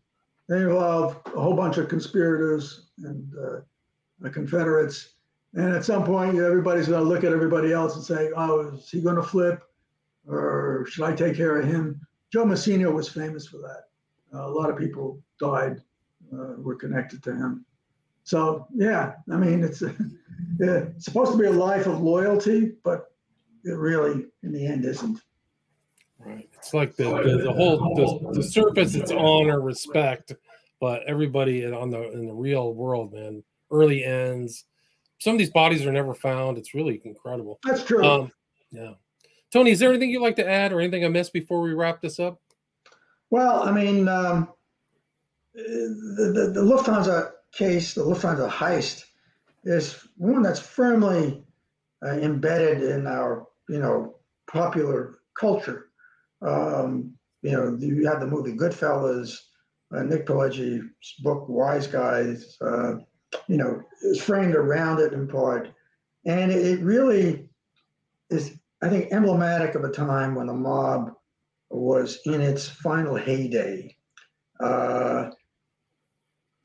They 0.48 0.58
involve 0.58 1.22
a 1.26 1.40
whole 1.40 1.56
bunch 1.56 1.78
of 1.78 1.90
conspirators 1.90 2.88
and 3.04 3.32
uh, 3.36 4.30
Confederates. 4.30 5.14
And 5.54 5.74
at 5.74 5.86
some 5.86 6.04
point, 6.04 6.38
everybody's 6.38 6.88
going 6.88 7.04
to 7.04 7.08
look 7.08 7.24
at 7.24 7.32
everybody 7.32 7.72
else 7.72 7.96
and 7.96 8.04
say, 8.04 8.32
"Oh, 8.36 8.70
is 8.70 8.90
he 8.90 9.02
going 9.02 9.16
to 9.16 9.24
flip, 9.24 9.64
or 10.28 10.86
should 10.90 11.06
I 11.06 11.16
take 11.16 11.36
care 11.36 11.60
of 11.60 11.68
him?" 11.68 12.02
Joe 12.32 12.44
Massino 12.44 12.92
was 12.92 13.08
famous 13.08 13.48
for 13.48 13.58
that. 13.58 13.84
Uh, 14.34 14.48
a 14.48 14.50
lot 14.50 14.70
of 14.70 14.78
people 14.78 15.22
died 15.40 15.82
uh, 16.34 16.56
were 16.58 16.76
connected 16.76 17.24
to 17.24 17.34
him. 17.34 17.66
So 18.26 18.68
yeah, 18.76 19.14
I 19.32 19.38
mean 19.38 19.64
it's 19.64 19.82
it's 20.60 21.06
supposed 21.06 21.32
to 21.32 21.38
be 21.38 21.46
a 21.46 21.52
life 21.52 21.86
of 21.86 22.02
loyalty, 22.02 22.74
but 22.84 23.12
it 23.64 23.78
really, 23.78 24.26
in 24.44 24.52
the 24.52 24.66
end, 24.66 24.86
isn't. 24.86 25.22
Right. 26.20 26.50
It's 26.54 26.74
like 26.74 26.96
the 26.96 27.04
the, 27.04 27.38
the 27.44 27.54
whole 27.54 27.96
the, 27.96 28.34
the 28.34 28.44
surface. 28.44 28.96
It's 28.96 29.12
honor, 29.12 29.62
respect, 29.62 30.34
but 30.82 31.04
everybody 31.08 31.64
in- 31.64 31.74
on 31.74 31.92
the 31.92 32.12
in 32.12 32.26
the 32.26 32.34
real 32.34 32.74
world, 32.74 33.14
man, 33.14 33.44
early 33.72 34.04
ends. 34.04 34.66
Some 35.20 35.34
of 35.34 35.40
these 35.40 35.52
bodies 35.52 35.86
are 35.86 35.92
never 35.92 36.14
found. 36.14 36.58
It's 36.58 36.74
really 36.74 37.02
incredible. 37.06 37.60
That's 37.64 37.84
true. 37.84 38.04
Um, 38.04 38.32
yeah. 38.72 38.94
Tony, 39.54 39.72
is 39.72 39.80
there 39.80 39.90
anything 39.90 40.10
you'd 40.10 40.22
like 40.22 40.36
to 40.36 40.48
add 40.48 40.74
or 40.74 40.82
anything 40.82 41.06
I 41.06 41.08
missed 41.08 41.32
before 41.32 41.62
we 41.62 41.74
wrap 41.74 42.02
this 42.02 42.20
up? 42.20 42.42
well, 43.30 43.64
I 43.64 43.72
mean, 43.72 44.08
um, 44.08 44.50
the, 45.54 46.32
the 46.34 46.52
the 46.54 46.62
Lufthansa 46.62 47.32
case, 47.56 47.94
the 47.94 48.02
Lufthansa 48.02 48.50
heist, 48.50 49.04
is 49.64 50.08
one 50.18 50.44
that's 50.44 50.60
firmly 50.60 51.44
uh, 52.06 52.12
embedded 52.12 52.84
in 52.84 53.08
our 53.08 53.48
you 53.68 53.80
know 53.80 54.16
popular 54.48 55.20
culture. 55.40 55.88
Um, 56.42 57.16
you 57.42 57.52
know, 57.52 57.78
you 57.80 58.08
have 58.08 58.20
the 58.20 58.28
movie 58.28 58.54
Goodfellas, 58.54 59.38
uh, 59.96 60.04
Nick 60.04 60.26
Pileggi's 60.26 61.14
book 61.24 61.48
Wise 61.48 61.88
Guys. 61.88 62.58
Uh, 62.62 62.96
you 63.48 63.58
know, 63.58 63.82
is 64.04 64.22
framed 64.22 64.56
around 64.56 65.00
it 65.00 65.14
in 65.14 65.28
part, 65.28 65.70
and 66.26 66.52
it, 66.52 66.66
it 66.66 66.80
really 66.82 67.50
is, 68.30 68.58
I 68.82 68.90
think, 68.90 69.12
emblematic 69.12 69.76
of 69.76 69.84
a 69.84 69.92
time 69.92 70.36
when 70.36 70.48
the 70.48 70.54
mob 70.54 71.12
was 71.70 72.20
in 72.26 72.42
its 72.42 72.68
final 72.68 73.16
heyday. 73.16 73.96
Uh, 74.64 75.32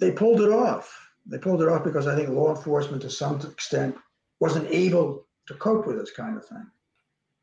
they 0.01 0.11
pulled 0.11 0.40
it 0.40 0.51
off. 0.51 0.98
They 1.26 1.38
pulled 1.38 1.62
it 1.62 1.68
off 1.68 1.84
because 1.84 2.07
I 2.07 2.16
think 2.16 2.30
law 2.30 2.55
enforcement, 2.55 3.03
to 3.03 3.11
some 3.11 3.40
extent, 3.40 3.94
wasn't 4.40 4.68
able 4.70 5.26
to 5.46 5.55
cope 5.55 5.86
with 5.86 5.98
this 5.98 6.11
kind 6.11 6.36
of 6.36 6.46
thing. 6.46 6.66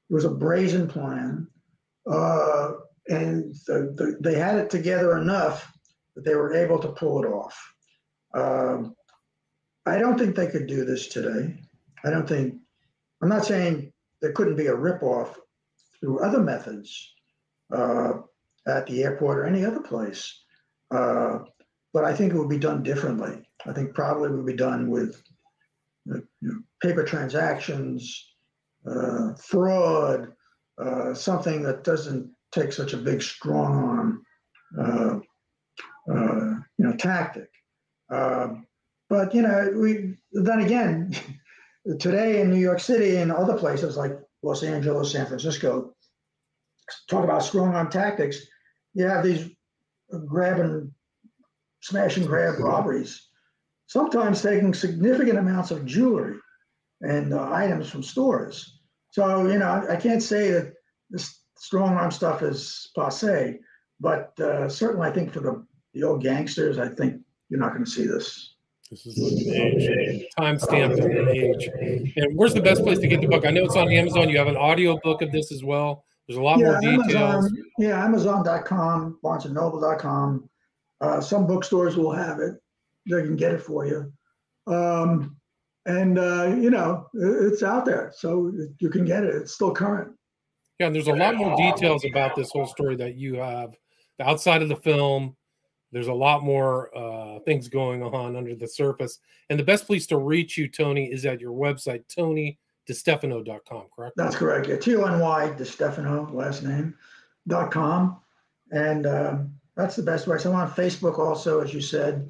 It 0.10 0.14
was 0.14 0.26
a 0.26 0.30
brazen 0.30 0.88
plan, 0.88 1.48
uh, 2.10 2.72
and 3.08 3.54
the, 3.68 3.94
the, 3.96 4.18
they 4.20 4.38
had 4.38 4.58
it 4.58 4.70
together 4.70 5.18
enough 5.18 5.72
that 6.16 6.26
they 6.26 6.36
were 6.36 6.54
able 6.54 6.80
to 6.80 6.90
pull 6.90 7.24
it 7.24 7.28
off. 7.28 7.74
Um, 8.34 8.96
I 9.86 10.00
don't 10.00 10.18
think 10.18 10.36
they 10.36 10.48
could 10.48 10.68
do 10.68 10.84
this 10.84 11.08
today. 11.08 11.60
I 12.04 12.10
don't 12.10 12.28
think. 12.28 12.56
I'm 13.22 13.30
not 13.30 13.46
saying 13.46 13.92
there 14.22 14.32
couldn't 14.34 14.56
be 14.56 14.68
a 14.68 14.76
ripoff 14.76 15.36
through 16.00 16.20
other 16.20 16.40
methods 16.40 17.14
uh, 17.74 18.14
at 18.68 18.86
the 18.88 19.04
airport 19.04 19.40
or 19.40 19.46
any 19.46 19.66
other 19.66 19.82
place. 19.82 20.42
Uh, 20.92 21.40
but 21.98 22.06
I 22.06 22.14
think 22.14 22.32
it 22.32 22.38
would 22.38 22.48
be 22.48 22.60
done 22.60 22.84
differently. 22.84 23.42
I 23.66 23.74
think 23.74 23.96
probably 23.96 24.30
would 24.30 24.46
be 24.46 24.54
done 24.54 24.92
with 24.92 25.20
you 26.06 26.22
know, 26.44 26.60
paper 26.80 27.04
transactions, 27.04 28.36
uh, 28.86 29.34
fraud, 29.34 30.32
uh, 30.80 31.16
something 31.16 31.64
that 31.64 31.84
doesn't 31.84 32.30
take 32.52 32.72
such 32.72 32.94
a 32.94 32.98
big 32.98 33.24
strong 33.24 33.74
arm, 33.74 34.24
uh, 34.80 35.20
uh, 36.14 36.54
you 36.78 36.86
know, 36.86 36.96
tactic. 36.98 37.50
Um, 38.14 38.68
but 39.10 39.34
you 39.34 39.42
know, 39.42 39.74
we 39.76 40.18
then 40.34 40.60
again, 40.60 41.16
today 42.00 42.42
in 42.42 42.52
New 42.52 42.60
York 42.60 42.80
City 42.80 43.16
and 43.16 43.32
other 43.32 43.58
places 43.58 43.98
like 43.98 44.20
Los 44.44 44.62
Angeles, 44.62 45.14
San 45.14 45.26
Francisco, 45.26 45.96
talk 47.10 47.24
about 47.24 47.42
strong 47.42 47.74
arm 47.74 47.90
tactics. 47.90 48.38
You 48.94 49.06
have 49.06 49.24
these 49.24 49.50
grab 50.28 50.60
and 50.60 50.92
smash 51.82 52.18
and 52.18 52.28
grab 52.28 52.60
robberies, 52.60 53.28
sometimes 53.88 54.42
taking 54.42 54.74
significant 54.74 55.38
amounts 55.38 55.72
of 55.72 55.86
jewelry 55.86 56.38
and 57.02 57.34
uh, 57.34 57.52
items 57.52 57.90
from 57.90 58.04
stores. 58.04 58.80
So, 59.12 59.48
you 59.48 59.60
know, 59.60 59.66
I, 59.68 59.94
I 59.94 59.96
can't 59.96 60.22
say 60.22 60.52
that 60.52 60.74
this 61.10 61.42
strong 61.58 61.96
arm 61.96 62.12
stuff 62.12 62.44
is 62.44 62.90
passe, 62.96 63.60
but 64.00 64.40
uh, 64.40 64.70
certainly 64.70 65.08
I 65.08 65.12
think 65.12 65.34
for 65.34 65.40
the, 65.40 65.66
the 65.94 66.04
old 66.04 66.22
gangsters, 66.22 66.78
I 66.78 66.90
think 66.90 67.22
you're 67.50 67.60
not 67.60 67.74
going 67.74 67.86
to 67.86 67.90
see 67.90 68.06
this. 68.06 68.56
This 68.90 69.06
is 69.06 69.18
an 69.18 69.54
age, 69.54 70.26
time 70.38 70.58
stamped 70.60 71.00
in 71.00 71.18
an 71.18 71.30
age. 71.30 71.68
And 72.16 72.38
where's 72.38 72.54
the 72.54 72.62
best 72.62 72.84
place 72.84 73.00
to 73.00 73.08
get 73.08 73.20
the 73.20 73.28
book? 73.28 73.46
I 73.46 73.52
know 73.52 73.66
it's 73.66 73.76
on 73.76 73.92
Amazon. 73.92 74.30
You 74.30 74.38
have 74.38 74.48
an 74.48 74.56
audio 74.56 74.98
book 75.04 75.22
of 75.22 75.32
this 75.32 75.52
as 75.52 75.62
well. 75.62 76.06
There's 76.28 76.38
a 76.38 76.42
lot 76.42 76.60
more 76.60 76.80
details. 76.80 77.14
Amazon, 77.16 77.58
yeah, 77.80 78.04
Amazon.com, 78.04 79.20
BarnesandNoble.com. 79.24 80.50
Uh, 81.02 81.22
some 81.22 81.46
bookstores 81.48 81.96
will 81.96 82.12
have 82.12 82.40
it; 82.40 82.56
they 83.10 83.22
can 83.24 83.36
get 83.36 83.54
it 83.54 83.62
for 83.62 83.86
you. 83.86 84.12
Um, 84.72 85.38
and 85.86 86.18
uh, 86.20 86.56
you 86.60 86.70
know, 86.70 87.08
it- 87.14 87.54
it's 87.54 87.64
out 87.64 87.86
there, 87.86 88.12
so 88.16 88.52
you 88.80 88.90
can 88.90 89.06
get 89.06 89.24
it. 89.24 89.34
It's 89.36 89.54
still 89.54 89.72
current. 89.74 90.14
Yeah, 90.80 90.88
and 90.88 90.96
there's 90.96 91.08
a 91.08 91.14
lot 91.14 91.36
more 91.36 91.56
details 91.56 92.06
about 92.06 92.36
this 92.36 92.52
whole 92.52 92.68
story 92.68 92.96
that 92.98 93.16
you 93.16 93.36
have 93.36 93.76
outside 94.20 94.62
of 94.62 94.70
the 94.70 94.76
film. 94.76 95.36
There's 95.92 96.08
a 96.08 96.14
lot 96.14 96.44
more 96.44 96.96
uh, 96.96 97.40
things 97.40 97.68
going 97.70 98.04
on 98.04 98.36
under 98.36 98.54
the 98.54 98.68
surface. 98.68 99.20
And 99.50 99.58
the 99.58 99.64
best 99.64 99.88
place 99.88 100.06
to 100.08 100.18
reach 100.18 100.58
you, 100.58 100.68
Tony, 100.68 101.06
is 101.06 101.26
at 101.26 101.40
your 101.40 101.54
website, 101.54 102.04
tonydestefano.com, 102.90 103.86
correct? 103.96 104.18
That's 104.18 104.36
correct. 104.36 104.68
Yeah, 104.68 104.76
T 104.78 104.96
O 104.98 105.04
N 105.06 105.20
Y 105.20 105.54
DeStefano, 105.58 106.32
last 106.34 106.64
name, 106.64 106.94
dot 107.48 107.72
com, 107.72 108.20
and 108.72 109.08
um, 109.08 109.54
that's 109.78 109.96
the 109.96 110.02
best 110.02 110.28
way. 110.28 110.38
So 110.40 110.52
I'm 110.52 110.60
on 110.60 110.72
Facebook 110.72 111.20
also, 111.20 111.62
as 111.62 111.74
you 111.74 111.80
said, 111.80 112.28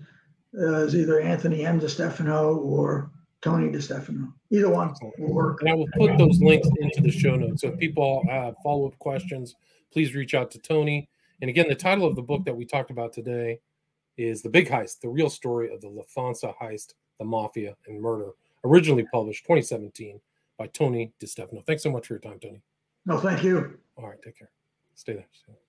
uh, 0.55 0.83
is 0.83 0.95
either 0.95 1.21
Anthony 1.21 1.65
M. 1.65 1.79
DeStefano 1.79 2.57
or 2.57 3.09
Tony 3.41 3.69
DeStefano. 3.69 4.33
Either 4.51 4.69
one 4.69 4.93
will 5.17 5.33
work. 5.33 5.61
And 5.61 5.69
I 5.69 5.73
will 5.73 5.87
put 5.97 6.17
those 6.17 6.39
links 6.41 6.67
into 6.79 7.01
the 7.01 7.11
show 7.11 7.35
notes. 7.35 7.61
So 7.61 7.69
if 7.69 7.79
people 7.79 8.23
have 8.29 8.55
follow 8.61 8.87
up 8.87 8.99
questions, 8.99 9.55
please 9.91 10.13
reach 10.13 10.33
out 10.33 10.51
to 10.51 10.59
Tony. 10.59 11.09
And 11.41 11.49
again, 11.49 11.67
the 11.69 11.75
title 11.75 12.05
of 12.05 12.15
the 12.15 12.21
book 12.21 12.43
that 12.45 12.55
we 12.55 12.65
talked 12.65 12.91
about 12.91 13.13
today 13.13 13.61
is 14.17 14.41
The 14.41 14.49
Big 14.49 14.67
Heist, 14.69 14.99
the 14.99 15.09
real 15.09 15.29
story 15.29 15.71
of 15.73 15.79
the 15.79 15.87
Lufthansa 15.87 16.53
heist, 16.61 16.95
the 17.19 17.25
mafia, 17.25 17.75
and 17.87 18.01
murder, 18.01 18.31
originally 18.65 19.05
published 19.13 19.43
2017 19.43 20.19
by 20.57 20.67
Tony 20.67 21.13
DeStefano. 21.21 21.65
Thanks 21.65 21.83
so 21.83 21.91
much 21.91 22.07
for 22.07 22.13
your 22.15 22.21
time, 22.21 22.39
Tony. 22.39 22.61
No, 23.05 23.17
thank 23.19 23.43
you. 23.43 23.77
All 23.95 24.09
right, 24.09 24.21
take 24.21 24.37
care. 24.37 24.49
Stay 24.95 25.13
there. 25.13 25.27
Stay 25.31 25.53
there. 25.53 25.66